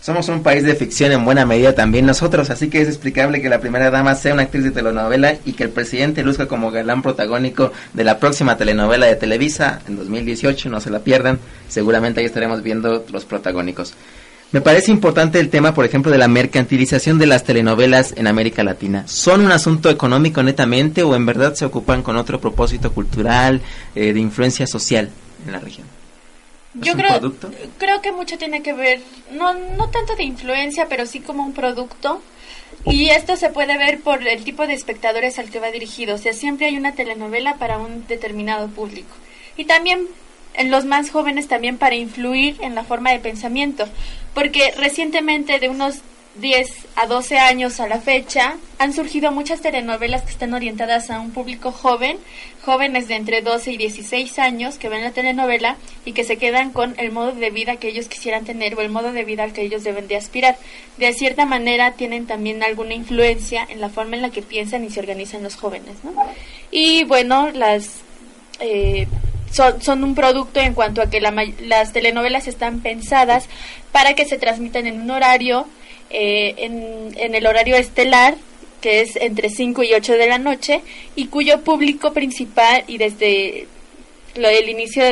[0.00, 3.48] Somos un país de ficción en buena medida también nosotros, así que es explicable que
[3.48, 7.02] la primera dama sea una actriz de telenovela y que el presidente luzca como galán
[7.02, 11.38] protagónico de la próxima telenovela de Televisa en 2018, no se la pierdan,
[11.68, 13.94] seguramente ahí estaremos viendo los protagónicos.
[14.52, 18.62] Me parece importante el tema, por ejemplo, de la mercantilización de las telenovelas en América
[18.62, 19.08] Latina.
[19.08, 23.62] ¿Son un asunto económico netamente o en verdad se ocupan con otro propósito cultural,
[23.94, 25.08] eh, de influencia social
[25.46, 25.86] en la región?
[26.78, 27.50] ¿Es Yo un creo, producto?
[27.78, 29.00] creo que mucho tiene que ver,
[29.32, 32.20] no, no tanto de influencia, pero sí como un producto.
[32.84, 36.16] Y esto se puede ver por el tipo de espectadores al que va dirigido.
[36.16, 39.14] O sea, siempre hay una telenovela para un determinado público.
[39.56, 40.08] Y también
[40.54, 43.86] en los más jóvenes también para influir en la forma de pensamiento.
[44.34, 46.02] Porque recientemente, de unos
[46.36, 51.20] 10 a 12 años a la fecha, han surgido muchas telenovelas que están orientadas a
[51.20, 52.16] un público joven,
[52.64, 55.76] jóvenes de entre 12 y 16 años que ven la telenovela
[56.06, 58.88] y que se quedan con el modo de vida que ellos quisieran tener o el
[58.88, 60.56] modo de vida al que ellos deben de aspirar.
[60.96, 64.90] De cierta manera tienen también alguna influencia en la forma en la que piensan y
[64.90, 66.14] se organizan los jóvenes, ¿no?
[66.70, 67.96] Y bueno, las
[68.60, 69.06] eh,
[69.52, 73.48] son, son un producto en cuanto a que la las telenovelas están pensadas
[73.92, 75.66] para que se transmitan en un horario,
[76.10, 78.36] eh, en, en el horario estelar,
[78.80, 80.80] que es entre 5 y 8 de la noche,
[81.14, 83.68] y cuyo público principal, y desde
[84.34, 85.04] lo del inicio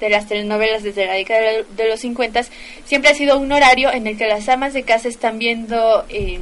[0.00, 2.42] de, las telenovelas, desde la década de, de los 50,
[2.84, 6.40] siempre ha sido un horario en el que las amas de casa están viendo eh,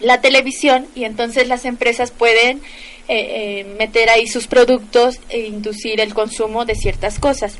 [0.00, 2.62] la televisión y entonces las empresas pueden
[3.08, 7.56] eh, eh, meter ahí sus productos e inducir el consumo de ciertas cosas.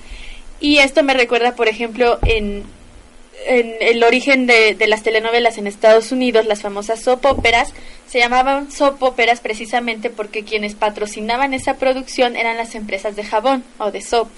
[0.61, 2.65] Y esto me recuerda, por ejemplo, en,
[3.47, 7.73] en el origen de, las telenovelas en Estados Unidos, las famosas soap óperas,
[8.07, 13.65] se llamaban soap óperas precisamente porque quienes patrocinaban esa producción eran las empresas de jabón
[13.79, 14.29] o de soap,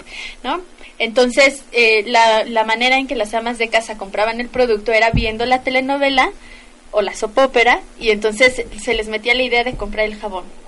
[0.43, 0.61] ¿no?
[0.97, 5.09] Entonces, eh, la, la manera en que las amas de casa compraban el producto era
[5.09, 6.31] viendo la telenovela
[6.91, 10.60] o la soap ópera y entonces se les metía la idea de comprar el jabón.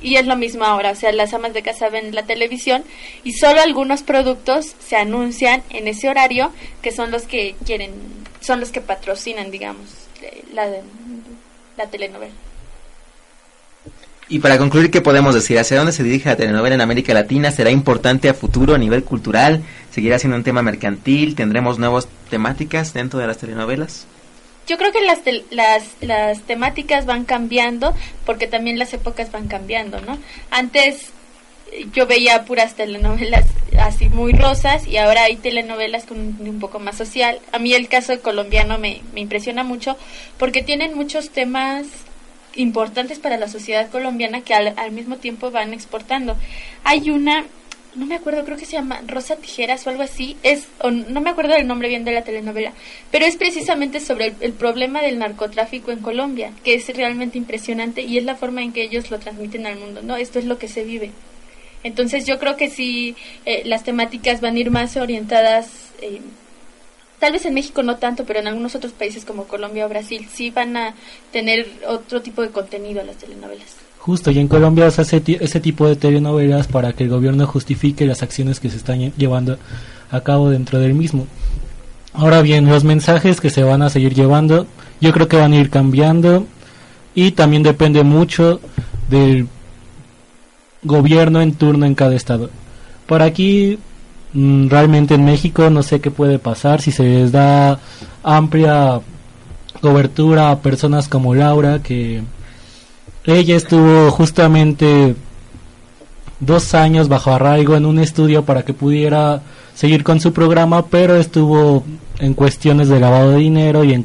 [0.00, 2.84] Y es lo mismo ahora, o sea, las amas de casa ven la televisión
[3.24, 6.52] y solo algunos productos se anuncian en ese horario
[6.82, 7.92] que son los que quieren,
[8.40, 9.86] son los que patrocinan, digamos,
[10.22, 10.68] eh, la,
[11.76, 12.34] la telenovela.
[14.28, 15.58] Y para concluir, ¿qué podemos decir?
[15.58, 17.52] ¿Hacia dónde se dirige la telenovela en América Latina?
[17.52, 19.62] ¿Será importante a futuro a nivel cultural?
[19.92, 21.36] ¿Seguirá siendo un tema mercantil?
[21.36, 24.06] ¿Tendremos nuevos temáticas dentro de las telenovelas?
[24.66, 27.94] Yo creo que las, las, las temáticas van cambiando
[28.24, 30.18] porque también las épocas van cambiando, ¿no?
[30.50, 31.10] Antes
[31.72, 33.46] eh, yo veía puras telenovelas
[33.78, 37.40] así muy rosas y ahora hay telenovelas con un, un poco más social.
[37.52, 39.96] A mí el caso colombiano me, me impresiona mucho
[40.38, 41.86] porque tienen muchos temas
[42.56, 46.36] importantes para la sociedad colombiana que al, al mismo tiempo van exportando.
[46.84, 47.44] Hay una,
[47.96, 51.20] no me acuerdo, creo que se llama Rosa Tijeras o algo así, es, o no
[51.20, 52.72] me acuerdo del nombre bien de la telenovela,
[53.10, 58.02] pero es precisamente sobre el, el problema del narcotráfico en Colombia, que es realmente impresionante
[58.02, 60.16] y es la forma en que ellos lo transmiten al mundo, ¿no?
[60.16, 61.10] Esto es lo que se vive.
[61.82, 66.20] Entonces yo creo que sí, eh, las temáticas van a ir más orientadas, eh,
[67.20, 70.26] tal vez en México no tanto, pero en algunos otros países como Colombia o Brasil
[70.32, 70.94] sí van a
[71.32, 73.66] tener otro tipo de contenido las telenovelas.
[73.98, 78.06] Justo, y en Colombia se hace ese tipo de telenovelas para que el gobierno justifique
[78.06, 79.58] las acciones que se están lle- llevando
[80.10, 81.26] a cabo dentro del mismo.
[82.12, 84.66] Ahora bien, los mensajes que se van a seguir llevando,
[85.00, 86.46] yo creo que van a ir cambiando
[87.14, 88.60] y también depende mucho
[89.10, 89.48] del
[90.82, 92.50] gobierno en turno en cada estado.
[93.06, 93.78] Por aquí,
[94.34, 97.78] realmente en México no sé qué puede pasar si se les da
[98.22, 99.00] amplia
[99.80, 102.22] cobertura a personas como Laura que
[103.24, 105.14] ella estuvo justamente
[106.40, 109.40] dos años bajo arraigo en un estudio para que pudiera
[109.74, 111.84] seguir con su programa, pero estuvo
[112.18, 114.04] en cuestiones de lavado de dinero y, en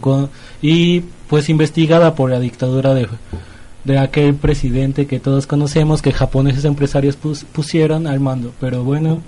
[0.62, 3.08] y pues investigada por la dictadura de,
[3.84, 8.52] de aquel presidente que todos conocemos que japoneses empresarios pus- pusieron al mando.
[8.60, 9.20] Pero bueno,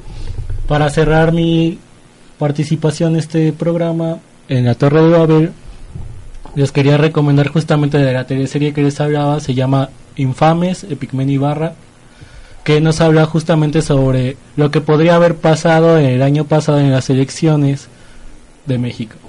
[0.67, 1.79] para cerrar mi
[2.39, 4.17] participación en este programa
[4.49, 5.51] en la Torre de Babel,
[6.55, 11.73] les quería recomendar justamente de la teleserie que les hablaba, se llama Infames, Epigmen Ibarra,
[12.63, 17.09] que nos habla justamente sobre lo que podría haber pasado el año pasado en las
[17.09, 17.87] elecciones
[18.65, 19.22] de México.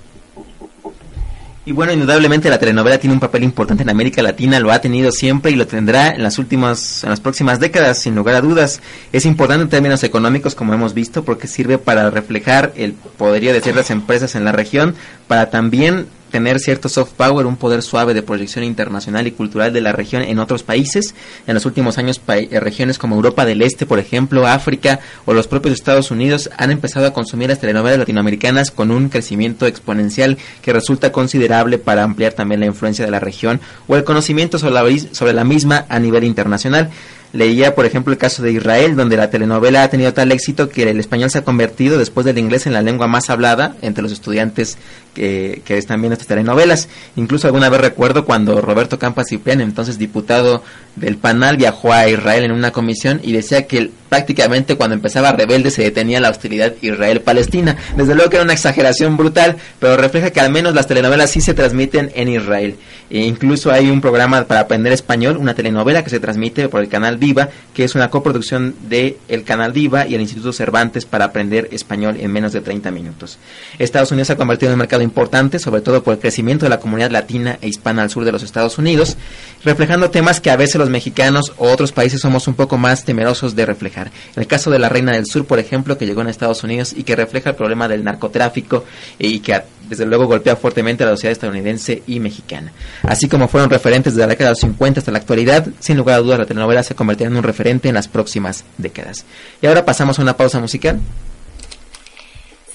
[1.66, 5.10] Y bueno, indudablemente la telenovela tiene un papel importante en América Latina, lo ha tenido
[5.10, 8.82] siempre y lo tendrá en las últimas, en las próximas décadas, sin lugar a dudas.
[9.12, 13.62] Es importante en términos económicos, como hemos visto, porque sirve para reflejar el poderío de
[13.62, 14.94] ciertas empresas en la región,
[15.26, 19.80] para también tener cierto soft power, un poder suave de proyección internacional y cultural de
[19.80, 21.14] la región en otros países.
[21.46, 25.46] En los últimos años, eh, regiones como Europa del Este, por ejemplo, África o los
[25.46, 30.72] propios Estados Unidos han empezado a consumir las telenovelas latinoamericanas con un crecimiento exponencial que
[30.72, 34.82] resulta considerable para ampliar también la influencia de la región o el conocimiento sobre la,
[35.12, 36.90] sobre la misma a nivel internacional.
[37.34, 40.88] Leía, por ejemplo, el caso de Israel, donde la telenovela ha tenido tal éxito que
[40.88, 44.12] el español se ha convertido después del inglés en la lengua más hablada entre los
[44.12, 44.78] estudiantes
[45.14, 46.88] que, que están viendo estas telenovelas.
[47.16, 50.62] Incluso alguna vez recuerdo cuando Roberto Campas Ciprián, entonces diputado
[50.96, 55.70] del PANAL, viajó a Israel en una comisión y decía que prácticamente cuando empezaba Rebelde
[55.70, 57.76] se detenía la hostilidad Israel-Palestina.
[57.96, 61.40] Desde luego que era una exageración brutal, pero refleja que al menos las telenovelas sí
[61.40, 62.76] se transmiten en Israel.
[63.10, 66.88] E incluso hay un programa para aprender español, una telenovela que se transmite por el
[66.88, 71.26] canal Viva, que es una coproducción de el canal Viva y el Instituto Cervantes para
[71.26, 73.38] aprender español en menos de 30 minutos.
[73.78, 76.70] Estados Unidos se ha convertido en un mercado importante, sobre todo por el crecimiento de
[76.70, 79.16] la comunidad latina e hispana al sur de los Estados Unidos,
[79.64, 83.54] reflejando temas que a veces los mexicanos o otros países somos un poco más temerosos
[83.54, 84.08] de reflejar.
[84.34, 86.92] En el caso de La Reina del Sur, por ejemplo, que llegó en Estados Unidos
[86.96, 88.84] y que refleja el problema del narcotráfico
[89.18, 92.72] y que desde luego golpea fuertemente a la sociedad estadounidense y mexicana.
[93.02, 96.16] Así como fueron referentes desde la década de los 50 hasta la actualidad, sin lugar
[96.16, 99.24] a dudas la telenovela se convertirá en un referente en las próximas décadas.
[99.60, 101.00] Y ahora pasamos a una pausa musical.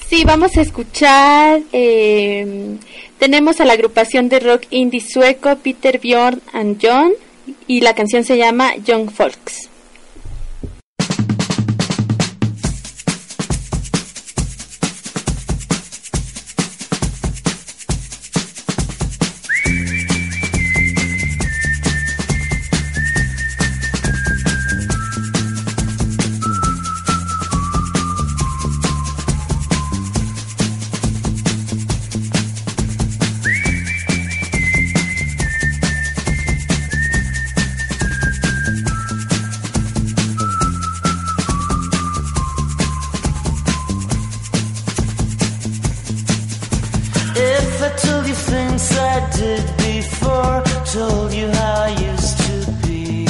[0.09, 1.61] Sí, vamos a escuchar.
[1.71, 2.77] eh,
[3.19, 7.11] tenemos a la agrupación de rock indie sueco Peter Bjorn and John
[7.67, 9.68] y la canción se llama Young Folks.
[47.81, 53.25] If I told you things I did before, told you how I used to be,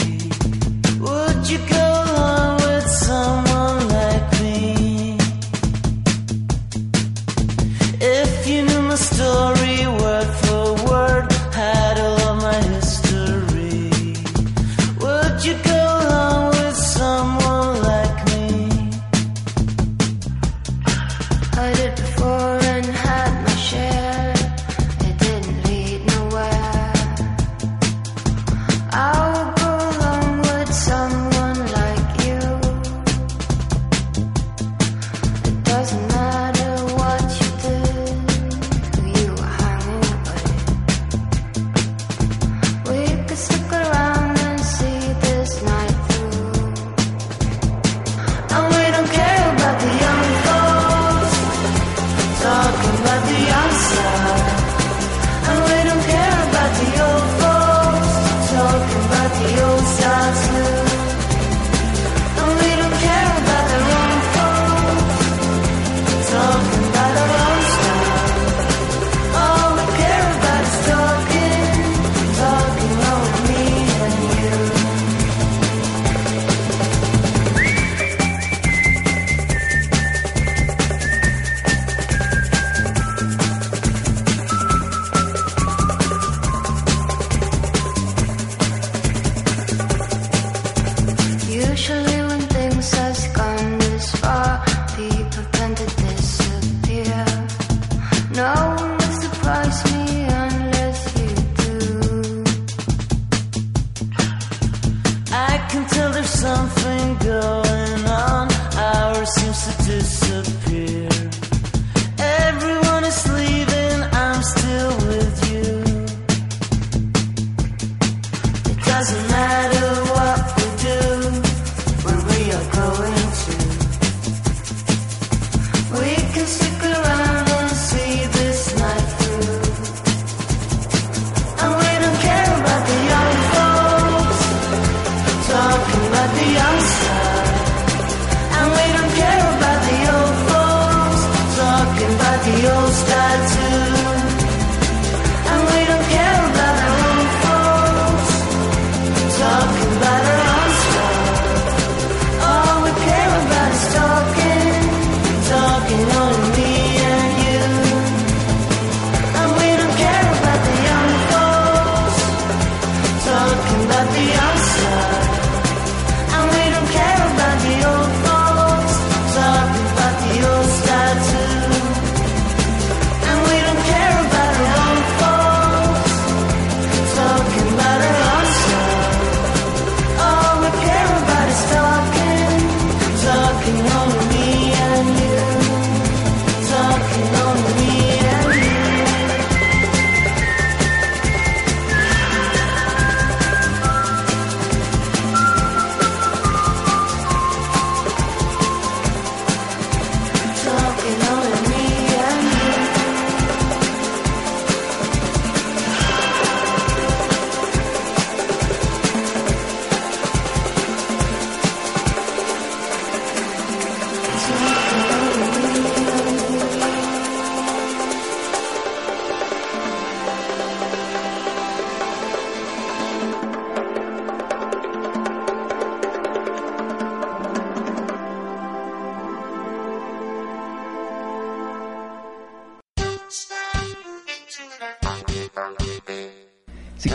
[0.99, 1.88] would you go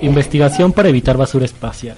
[0.01, 1.97] Investigación para evitar basura espacial.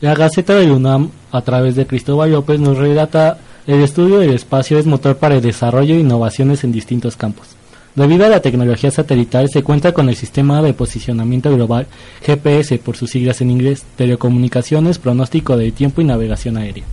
[0.00, 4.78] La Gaceta del UNAM, a través de Cristóbal López, nos relata el estudio del espacio
[4.78, 7.56] es motor para el desarrollo e innovaciones en distintos campos.
[7.94, 11.86] Debido a la tecnología satelital, se cuenta con el sistema de posicionamiento global
[12.22, 16.84] GPS, por sus siglas en inglés, telecomunicaciones, pronóstico del tiempo y navegación aérea.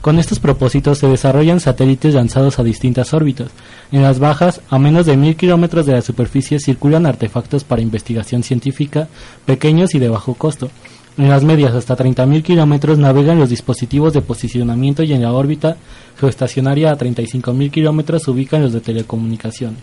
[0.00, 3.50] Con estos propósitos se desarrollan satélites lanzados a distintas órbitas.
[3.92, 8.42] En las bajas, a menos de mil kilómetros de la superficie, circulan artefactos para investigación
[8.42, 9.08] científica,
[9.44, 10.70] pequeños y de bajo costo.
[11.18, 15.76] En las medias, hasta 30.000 kilómetros, navegan los dispositivos de posicionamiento y en la órbita
[16.18, 19.82] geoestacionaria a 35.000 kilómetros se ubican los de telecomunicaciones,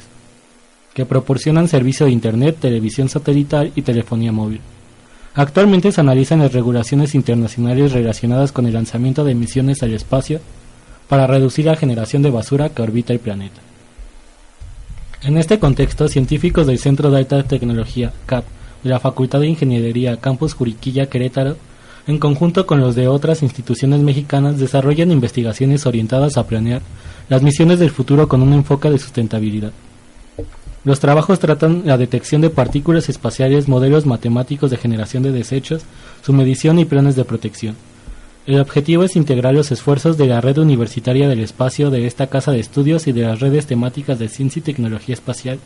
[0.97, 4.61] que proporcionan servicio de Internet, televisión satelital y telefonía móvil.
[5.35, 10.39] Actualmente se analizan las regulaciones internacionales relacionadas con el lanzamiento de misiones al espacio
[11.07, 13.61] para reducir la generación de basura que orbita el planeta.
[15.21, 18.45] En este contexto, científicos del Centro de Alta Tecnología, CAP,
[18.81, 21.57] de la Facultad de Ingeniería Campus Juriquilla Querétaro,
[22.07, 26.81] en conjunto con los de otras instituciones mexicanas, desarrollan investigaciones orientadas a planear
[27.29, 29.73] las misiones del futuro con un enfoque de sustentabilidad.
[30.83, 35.83] Los trabajos tratan la detección de partículas espaciales, modelos matemáticos de generación de desechos,
[36.21, 37.75] su medición y planes de protección.
[38.45, 42.51] El objetivo es integrar los esfuerzos de la red universitaria del espacio de esta casa
[42.51, 45.59] de estudios y de las redes temáticas de ciencia y tecnología espacial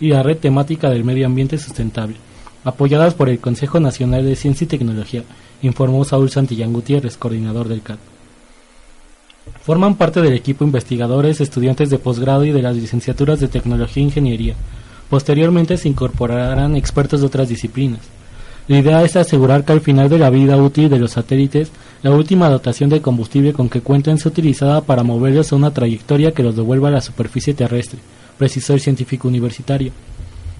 [0.00, 2.16] y la red temática del medio ambiente sustentable,
[2.64, 5.22] apoyadas por el Consejo Nacional de Ciencia y Tecnología,
[5.62, 8.13] informó Saúl Santillán Gutiérrez, coordinador del CAT.
[9.62, 14.06] Forman parte del equipo investigadores, estudiantes de posgrado y de las licenciaturas de Tecnología e
[14.06, 14.54] Ingeniería.
[15.08, 18.00] Posteriormente se incorporarán expertos de otras disciplinas.
[18.66, 21.70] La idea es asegurar que al final de la vida útil de los satélites,
[22.02, 26.32] la última dotación de combustible con que cuenten sea utilizada para moverlos a una trayectoria
[26.32, 28.00] que los devuelva a la superficie terrestre,
[28.38, 29.92] precisó el científico universitario.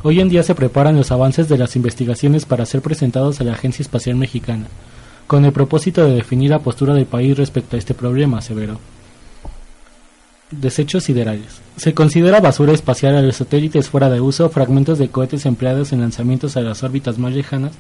[0.03, 3.55] Hoy en día se preparan los avances de las investigaciones para ser presentados a la
[3.55, 4.67] Agencia Espacial Mexicana,
[5.27, 8.79] con el propósito de definir la postura del país respecto a este problema, aseveró.
[10.51, 11.61] Desechos siderales.
[11.77, 16.01] Se considera basura espacial a los satélites fuera de uso, fragmentos de cohetes empleados en
[16.01, 17.73] lanzamientos a las órbitas más lejanas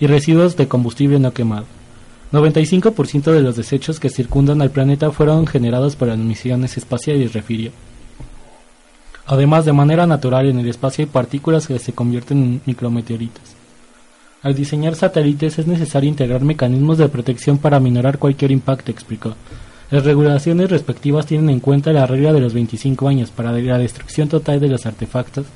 [0.00, 1.66] y residuos de combustible no quemado.
[2.32, 7.70] 95% de los desechos que circundan al planeta fueron generados por las misiones espaciales, refirió.
[9.26, 13.63] Además, de manera natural en el espacio hay partículas que se convierten en micrometeoritos.
[14.44, 19.34] Al diseñar satélites es necesario integrar mecanismos de protección para minorar cualquier impacto, explicó.
[19.90, 24.28] Las regulaciones respectivas tienen en cuenta la regla de los 25 años para la destrucción
[24.28, 25.46] total de los artefactos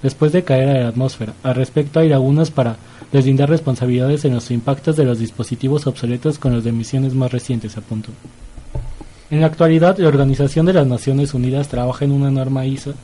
[0.00, 1.32] después de caer a la atmósfera.
[1.42, 2.76] Al respecto hay lagunas para
[3.10, 7.76] deslindar responsabilidades en los impactos de los dispositivos obsoletos con los de emisiones más recientes,
[7.76, 8.12] apuntó.
[9.28, 12.94] En la actualidad, la Organización de las Naciones Unidas trabaja en una norma ISO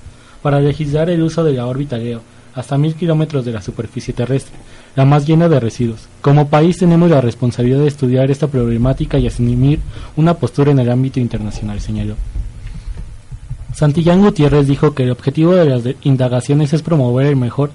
[0.40, 2.20] para legislar el uso de la órbita Leo
[2.54, 4.54] hasta mil kilómetros de la superficie terrestre,
[4.94, 6.08] la más llena de residuos.
[6.20, 9.80] Como país tenemos la responsabilidad de estudiar esta problemática y asumir
[10.16, 12.14] una postura en el ámbito internacional, señaló.
[13.74, 17.70] Santillán Gutiérrez dijo que el objetivo de las indagaciones es promover el mejor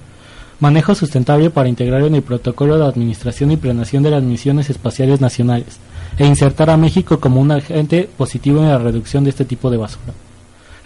[0.59, 5.21] manejo sustentable para integrar en el protocolo de administración y planeación de las misiones espaciales
[5.21, 5.79] nacionales
[6.17, 9.77] e insertar a México como un agente positivo en la reducción de este tipo de
[9.77, 10.13] basura.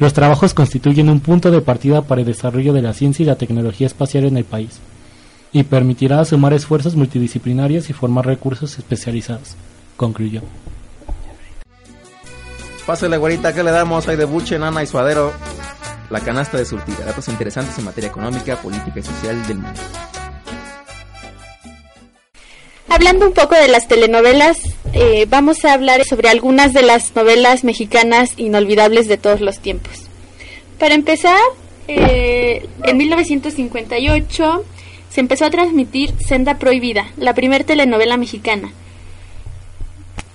[0.02, 3.36] Los trabajos constituyen un punto de partida para el desarrollo de la ciencia y la
[3.36, 4.80] tecnología espacial en el país
[5.54, 9.56] y permitirá sumar esfuerzos multidisciplinarios y formar recursos especializados,
[9.98, 10.42] concluyó.
[12.88, 14.08] Pásale, güerita, ¿qué le damos?
[14.08, 15.34] De buche, nana y suadero.
[16.10, 16.66] La canasta de.
[17.06, 19.80] Datos interesantes en materia económica, política y social del mundo.
[22.90, 24.60] Hablando un poco de las telenovelas,
[24.94, 29.94] eh, vamos a hablar sobre algunas de las novelas mexicanas inolvidables de todos los tiempos.
[30.78, 31.40] Para empezar,
[31.88, 34.66] eh, en 1958
[35.10, 38.74] se empezó a transmitir Senda Prohibida, la primera telenovela mexicana.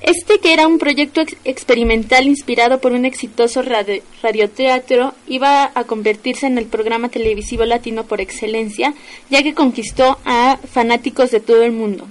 [0.00, 5.84] Este, que era un proyecto ex- experimental inspirado por un exitoso radio- radioteatro, iba a
[5.84, 8.94] convertirse en el programa televisivo latino por excelencia,
[9.30, 12.06] ya que conquistó a fanáticos de todo el mundo.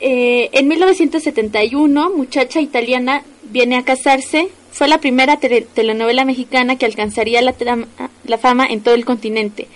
[0.00, 4.48] Eh, en 1971, Muchacha Italiana viene a casarse.
[4.72, 7.54] Fue la primera tele- telenovela mexicana que alcanzaría la,
[8.24, 9.66] la fama en todo el continente.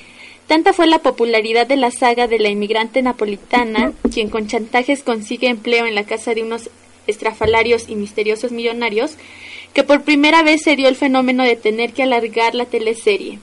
[0.46, 5.48] Tanta fue la popularidad de la saga de la inmigrante napolitana, quien con chantajes consigue
[5.48, 6.70] empleo en la casa de unos
[7.06, 9.16] estrafalarios y misteriosos millonarios,
[9.72, 13.38] que por primera vez se dio el fenómeno de tener que alargar la teleserie.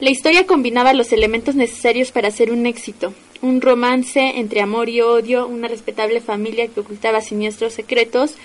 [0.00, 3.14] La historia combinaba los elementos necesarios para hacer un éxito.
[3.44, 8.36] Un romance entre amor y odio, una respetable familia que ocultaba siniestros secretos,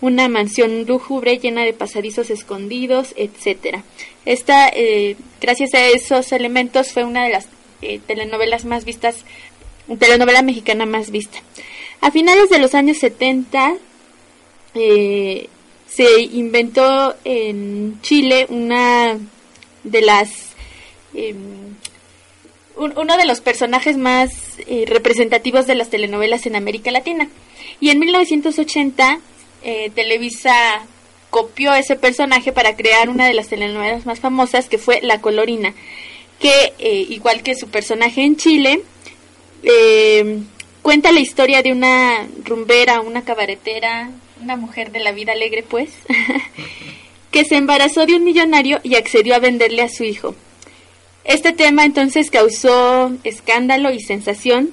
[0.00, 3.84] una mansión lúgubre llena de pasadizos escondidos, etcétera.
[4.24, 7.46] Esta, eh, gracias a esos elementos, fue una de las
[7.82, 9.24] eh, telenovelas más vistas,
[9.98, 11.38] telenovela mexicana más vista.
[12.00, 13.74] A finales de los años 70,
[14.74, 15.48] eh,
[15.88, 19.18] se inventó en Chile una
[19.84, 20.30] de las
[21.14, 21.74] em,
[22.78, 24.30] un- uno de los personajes más
[24.66, 27.28] eh, representativos de las telenovelas en América Latina.
[27.80, 29.18] Y en 1980
[29.62, 30.54] eh, Televisa
[31.30, 35.74] copió ese personaje para crear una de las telenovelas más famosas que fue La Colorina,
[36.40, 38.80] que eh, igual que su personaje en Chile,
[39.62, 40.38] eh,
[40.82, 44.10] cuenta la historia de una rumbera, una cabaretera,
[44.42, 45.90] una mujer de la vida alegre pues,
[47.30, 50.34] que se embarazó de un millonario y accedió a venderle a su hijo.
[51.28, 54.70] Este tema entonces causó escándalo y sensación.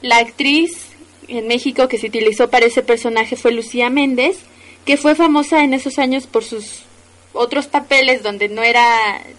[0.00, 0.90] La actriz
[1.26, 4.38] en México que se utilizó para ese personaje fue Lucía Méndez,
[4.84, 6.84] que fue famosa en esos años por sus
[7.32, 8.86] otros papeles donde no era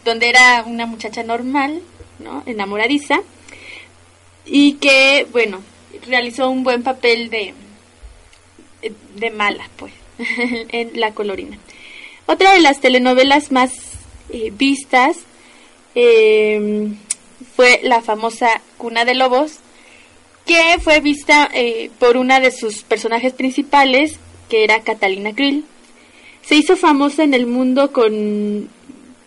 [0.03, 1.82] donde era una muchacha normal,
[2.20, 2.43] ¿no?
[2.45, 3.22] enamoradiza
[4.45, 5.62] y que bueno,
[6.07, 7.53] realizó un buen papel de
[9.16, 9.93] de mala, pues,
[10.28, 11.57] en La Colorina.
[12.26, 13.72] Otra de las telenovelas más
[14.30, 15.20] eh, vistas
[15.96, 16.90] eh,
[17.56, 19.60] fue la famosa Cuna de Lobos,
[20.46, 24.18] que fue vista eh, por una de sus personajes principales,
[24.50, 25.66] que era Catalina Krill.
[26.42, 28.70] Se hizo famosa en el mundo con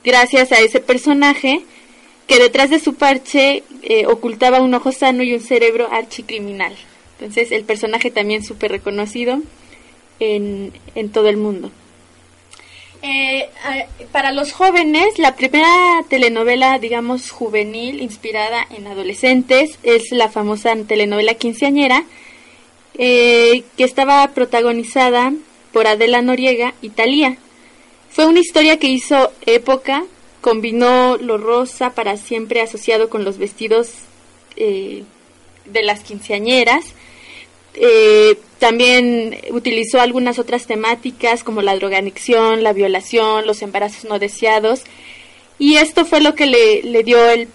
[0.03, 1.61] gracias a ese personaje
[2.27, 6.75] que detrás de su parche eh, ocultaba un ojo sano y un cerebro archicriminal.
[7.19, 9.41] Entonces el personaje también súper reconocido
[10.19, 11.71] en, en todo el mundo.
[13.05, 13.49] Eh,
[14.13, 21.35] para los jóvenes, la primera telenovela, digamos, juvenil, inspirada en adolescentes, es la famosa telenovela
[21.35, 22.05] quinceañera,
[22.97, 25.33] eh, que estaba protagonizada
[25.73, 27.39] por Adela Noriega y Thalía.
[28.11, 30.05] Fue una historia que hizo época,
[30.41, 33.91] combinó lo rosa para siempre asociado con los vestidos
[34.57, 35.03] eh,
[35.65, 36.85] de las quinceañeras,
[37.75, 44.83] Eh, también utilizó algunas otras temáticas como la drogadicción, la violación, los embarazos no deseados.
[45.59, 47.49] Y esto fue lo que le, le dio el,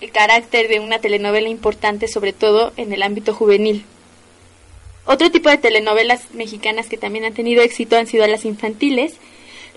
[0.00, 3.84] el carácter de una telenovela importante, sobre todo en el ámbito juvenil.
[5.06, 9.14] Otro tipo de telenovelas mexicanas que también han tenido éxito han sido las infantiles.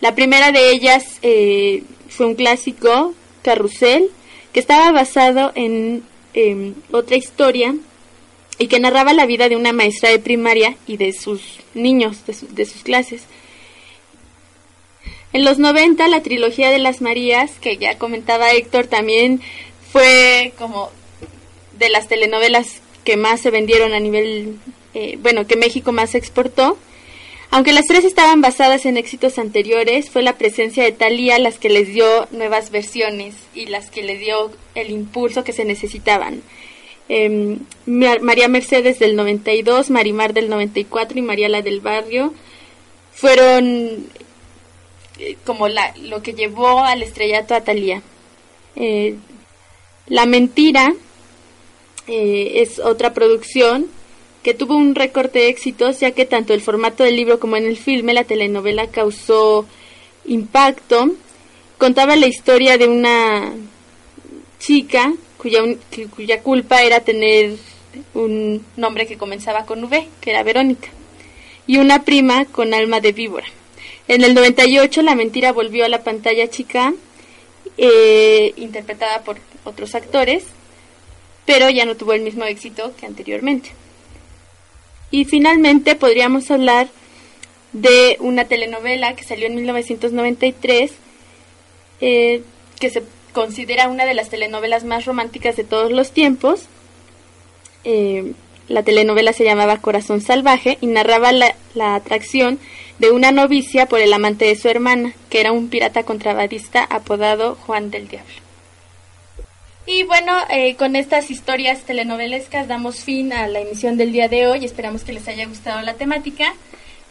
[0.01, 4.09] La primera de ellas eh, fue un clásico, Carrusel,
[4.51, 6.03] que estaba basado en
[6.91, 7.75] otra historia
[8.59, 11.41] y que narraba la vida de una maestra de primaria y de sus
[11.73, 13.23] niños, de, su- de sus clases.
[15.33, 19.41] En los 90, la trilogía de las Marías, que ya comentaba Héctor, también
[19.91, 20.91] fue como
[21.77, 24.57] de las telenovelas que más se vendieron a nivel,
[24.93, 26.77] eh, bueno, que México más exportó.
[27.49, 31.69] Aunque las tres estaban basadas en éxitos anteriores, fue la presencia de Thalía las que
[31.69, 36.41] les dio nuevas versiones y las que le dio el impulso que se necesitaban.
[37.09, 42.33] Em, Ma- María Mercedes del 92, Marimar del 94 y María la del Barrio
[43.11, 44.07] fueron
[45.19, 48.01] eh, como la, lo que llevó al estrellato a Thalía.
[48.75, 49.15] Eh,
[50.07, 50.93] la mentira
[52.07, 53.87] eh, es otra producción
[54.41, 57.65] que tuvo un récord de éxitos, ya que tanto el formato del libro como en
[57.65, 59.65] el filme la telenovela causó
[60.25, 61.11] impacto.
[61.77, 63.53] Contaba la historia de una
[64.63, 65.61] chica cuya,
[66.15, 67.57] cuya culpa era tener
[68.13, 70.87] un nombre que comenzaba con V, que era Verónica,
[71.67, 73.45] y una prima con alma de víbora.
[74.07, 76.93] En el 98 la mentira volvió a la pantalla chica,
[77.77, 80.45] eh, interpretada por otros actores,
[81.45, 83.71] pero ya no tuvo el mismo éxito que anteriormente.
[85.11, 86.87] Y finalmente podríamos hablar
[87.73, 90.91] de una telenovela que salió en 1993,
[92.01, 92.41] eh,
[92.79, 93.03] que se
[93.33, 96.67] considera una de las telenovelas más románticas de todos los tiempos.
[97.83, 98.33] Eh,
[98.69, 102.59] la telenovela se llamaba Corazón Salvaje y narraba la, la atracción
[102.99, 107.55] de una novicia por el amante de su hermana, que era un pirata contrabandista apodado
[107.55, 108.43] Juan del Diablo.
[109.85, 114.47] Y bueno, eh, con estas historias telenovelescas damos fin a la emisión del día de
[114.47, 114.63] hoy.
[114.63, 116.53] Esperamos que les haya gustado la temática.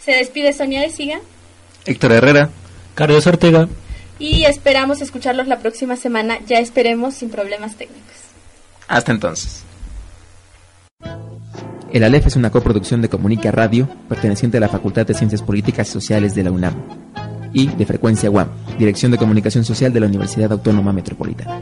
[0.01, 1.21] Se despide Sonia de Siga
[1.85, 2.51] Héctor Herrera.
[2.95, 3.69] Carlos Ortega.
[4.19, 6.39] Y esperamos escucharlos la próxima semana.
[6.47, 8.17] Ya esperemos sin problemas técnicos.
[8.89, 9.65] Hasta entonces.
[11.93, 15.89] El Aleph es una coproducción de Comunica Radio, perteneciente a la Facultad de Ciencias Políticas
[15.89, 16.75] y Sociales de la UNAM,
[17.53, 18.49] y de Frecuencia UAM,
[18.79, 21.61] Dirección de Comunicación Social de la Universidad Autónoma Metropolitana.